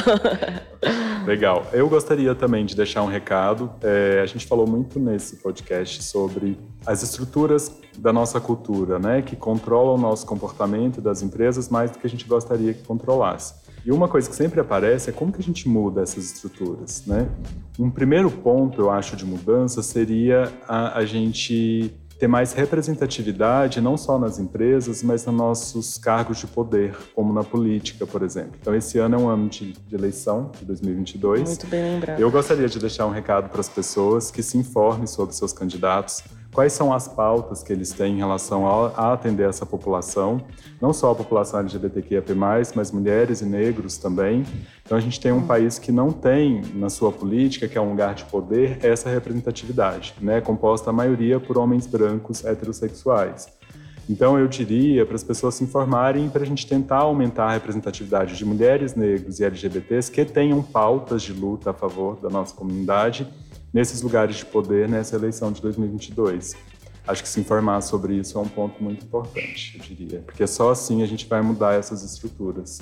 Legal. 1.24 1.66
Eu 1.72 1.88
gostaria 1.88 2.34
também 2.34 2.66
de 2.66 2.76
deixar 2.76 3.02
um 3.02 3.06
recado. 3.06 3.70
É, 3.82 4.20
a 4.22 4.26
gente 4.26 4.46
falou 4.46 4.66
muito 4.66 5.00
nesse 5.00 5.36
podcast 5.36 6.02
sobre 6.02 6.58
as 6.84 7.02
estruturas 7.02 7.72
da 7.96 8.12
nossa 8.12 8.40
cultura, 8.40 8.98
né, 8.98 9.22
que 9.22 9.34
controlam 9.36 9.94
o 9.94 9.98
nosso 9.98 10.26
comportamento 10.26 11.00
das 11.00 11.22
empresas 11.22 11.68
mais 11.68 11.90
do 11.90 11.98
que 11.98 12.06
a 12.06 12.10
gente 12.10 12.26
gostaria 12.26 12.74
que 12.74 12.82
controlasse. 12.82 13.54
E 13.84 13.92
uma 13.92 14.08
coisa 14.08 14.28
que 14.28 14.34
sempre 14.34 14.60
aparece 14.60 15.10
é 15.10 15.12
como 15.12 15.30
que 15.30 15.40
a 15.40 15.42
gente 15.42 15.68
muda 15.68 16.02
essas 16.02 16.24
estruturas, 16.24 17.04
né? 17.06 17.28
Um 17.78 17.90
primeiro 17.90 18.30
ponto, 18.30 18.80
eu 18.80 18.90
acho, 18.90 19.14
de 19.16 19.26
mudança 19.26 19.82
seria 19.82 20.50
a, 20.66 20.98
a 20.98 21.04
gente 21.04 21.92
ter 22.18 22.28
mais 22.28 22.52
representatividade, 22.52 23.80
não 23.80 23.96
só 23.96 24.18
nas 24.18 24.38
empresas, 24.38 25.02
mas 25.02 25.26
nos 25.26 25.34
nossos 25.34 25.98
cargos 25.98 26.38
de 26.38 26.46
poder, 26.46 26.96
como 27.14 27.32
na 27.32 27.42
política, 27.42 28.06
por 28.06 28.22
exemplo. 28.22 28.52
Então, 28.60 28.74
esse 28.74 28.98
ano 28.98 29.16
é 29.16 29.18
um 29.18 29.28
ano 29.28 29.48
de, 29.48 29.72
de 29.72 29.94
eleição, 29.94 30.50
de 30.58 30.64
2022. 30.64 31.42
Muito 31.42 31.66
bem 31.66 31.82
lembrado. 31.82 32.20
Eu 32.20 32.30
gostaria 32.30 32.68
de 32.68 32.78
deixar 32.78 33.06
um 33.06 33.10
recado 33.10 33.50
para 33.50 33.60
as 33.60 33.68
pessoas 33.68 34.30
que 34.30 34.42
se 34.42 34.56
informem 34.56 35.06
sobre 35.06 35.34
seus 35.34 35.52
candidatos, 35.52 36.22
quais 36.54 36.72
são 36.72 36.94
as 36.94 37.08
pautas 37.08 37.62
que 37.64 37.72
eles 37.72 37.90
têm 37.90 38.14
em 38.14 38.18
relação 38.18 38.66
a, 38.66 39.12
atender 39.12 39.48
essa 39.48 39.66
população, 39.66 40.40
não 40.80 40.92
só 40.92 41.10
a 41.10 41.14
população 41.14 41.58
LGBTQIA+, 41.60 42.22
mas 42.74 42.92
mulheres 42.92 43.40
e 43.40 43.44
negros 43.44 43.98
também. 43.98 44.46
Então 44.86 44.96
a 44.96 45.00
gente 45.00 45.20
tem 45.20 45.32
um 45.32 45.38
hum. 45.38 45.46
país 45.46 45.78
que 45.78 45.90
não 45.90 46.12
tem 46.12 46.62
na 46.74 46.88
sua 46.88 47.10
política, 47.10 47.66
que 47.66 47.76
é 47.76 47.80
um 47.80 47.90
lugar 47.90 48.14
de 48.14 48.24
poder, 48.26 48.78
essa 48.82 49.10
representatividade, 49.10 50.14
né, 50.20 50.40
composta 50.40 50.90
a 50.90 50.92
maioria 50.92 51.40
por 51.40 51.58
homens 51.58 51.86
brancos 51.86 52.44
heterossexuais. 52.44 53.48
Então 54.08 54.38
eu 54.38 54.46
diria 54.46 55.04
para 55.06 55.16
as 55.16 55.24
pessoas 55.24 55.54
se 55.54 55.64
informarem 55.64 56.28
para 56.28 56.42
a 56.42 56.46
gente 56.46 56.66
tentar 56.66 56.98
aumentar 56.98 57.46
a 57.46 57.52
representatividade 57.52 58.36
de 58.36 58.44
mulheres, 58.44 58.94
negros 58.94 59.40
e 59.40 59.44
LGBTs 59.44 60.10
que 60.10 60.24
tenham 60.26 60.62
pautas 60.62 61.22
de 61.22 61.32
luta 61.32 61.70
a 61.70 61.74
favor 61.74 62.20
da 62.20 62.28
nossa 62.28 62.54
comunidade 62.54 63.26
nesses 63.74 64.00
lugares 64.00 64.36
de 64.36 64.46
poder 64.46 64.88
nessa 64.88 65.16
eleição 65.16 65.50
de 65.50 65.60
2022. 65.60 66.54
Acho 67.06 67.22
que 67.22 67.28
se 67.28 67.40
informar 67.40 67.80
sobre 67.82 68.14
isso 68.14 68.38
é 68.38 68.40
um 68.40 68.48
ponto 68.48 68.82
muito 68.82 69.04
importante, 69.04 69.76
eu 69.76 69.84
diria, 69.84 70.20
porque 70.20 70.46
só 70.46 70.70
assim 70.70 71.02
a 71.02 71.06
gente 71.06 71.26
vai 71.26 71.42
mudar 71.42 71.74
essas 71.74 72.02
estruturas. 72.04 72.80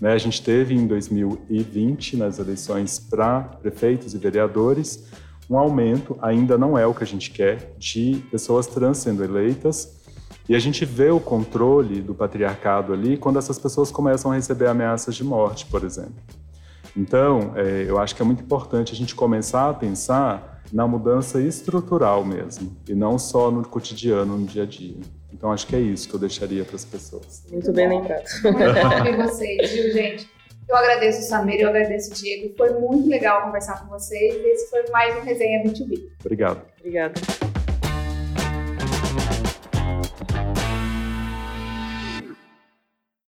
Né? 0.00 0.12
A 0.12 0.18
gente 0.18 0.42
teve 0.42 0.74
em 0.74 0.86
2020, 0.86 2.16
nas 2.16 2.38
eleições 2.40 2.98
para 2.98 3.40
prefeitos 3.40 4.12
e 4.12 4.18
vereadores, 4.18 5.04
um 5.48 5.56
aumento, 5.56 6.18
ainda 6.20 6.58
não 6.58 6.76
é 6.76 6.86
o 6.86 6.92
que 6.92 7.04
a 7.04 7.06
gente 7.06 7.30
quer, 7.30 7.74
de 7.78 8.22
pessoas 8.30 8.66
trans 8.66 8.98
sendo 8.98 9.22
eleitas. 9.22 10.02
E 10.48 10.54
a 10.54 10.58
gente 10.58 10.84
vê 10.84 11.10
o 11.10 11.20
controle 11.20 12.02
do 12.02 12.14
patriarcado 12.14 12.92
ali 12.92 13.16
quando 13.16 13.38
essas 13.38 13.58
pessoas 13.58 13.90
começam 13.90 14.30
a 14.30 14.34
receber 14.34 14.66
ameaças 14.66 15.14
de 15.14 15.24
morte, 15.24 15.64
por 15.66 15.84
exemplo. 15.84 16.14
Então, 16.96 17.52
é, 17.56 17.84
eu 17.88 17.98
acho 17.98 18.14
que 18.14 18.22
é 18.22 18.24
muito 18.24 18.42
importante 18.42 18.92
a 18.92 18.96
gente 18.96 19.14
começar 19.14 19.68
a 19.68 19.74
pensar 19.74 20.62
na 20.72 20.86
mudança 20.86 21.40
estrutural 21.40 22.24
mesmo, 22.24 22.76
e 22.88 22.94
não 22.94 23.18
só 23.18 23.50
no 23.50 23.66
cotidiano, 23.66 24.36
no 24.36 24.46
dia 24.46 24.62
a 24.62 24.66
dia. 24.66 24.96
Então, 25.32 25.52
acho 25.52 25.66
que 25.66 25.76
é 25.76 25.80
isso 25.80 26.08
que 26.08 26.14
eu 26.14 26.20
deixaria 26.20 26.64
para 26.64 26.76
as 26.76 26.84
pessoas. 26.84 27.44
Muito 27.50 27.72
bem 27.72 27.88
lembrado. 27.88 28.24
Muito 28.42 29.16
bom 29.16 29.22
vocês, 29.24 29.70
viu, 29.70 29.92
gente? 29.92 30.28
Eu 30.68 30.76
agradeço 30.76 31.20
o 31.20 31.22
Samir, 31.22 31.60
eu 31.60 31.68
agradeço 31.68 32.12
o 32.12 32.14
Diego. 32.14 32.54
Foi 32.56 32.72
muito 32.80 33.08
legal 33.08 33.42
conversar 33.42 33.82
com 33.82 33.88
vocês. 33.88 34.34
Esse 34.44 34.70
foi 34.70 34.88
mais 34.90 35.14
um 35.16 35.20
Resenha 35.20 35.62
B2B. 35.62 36.08
Obrigado. 36.20 36.62
Obrigada. 36.78 37.14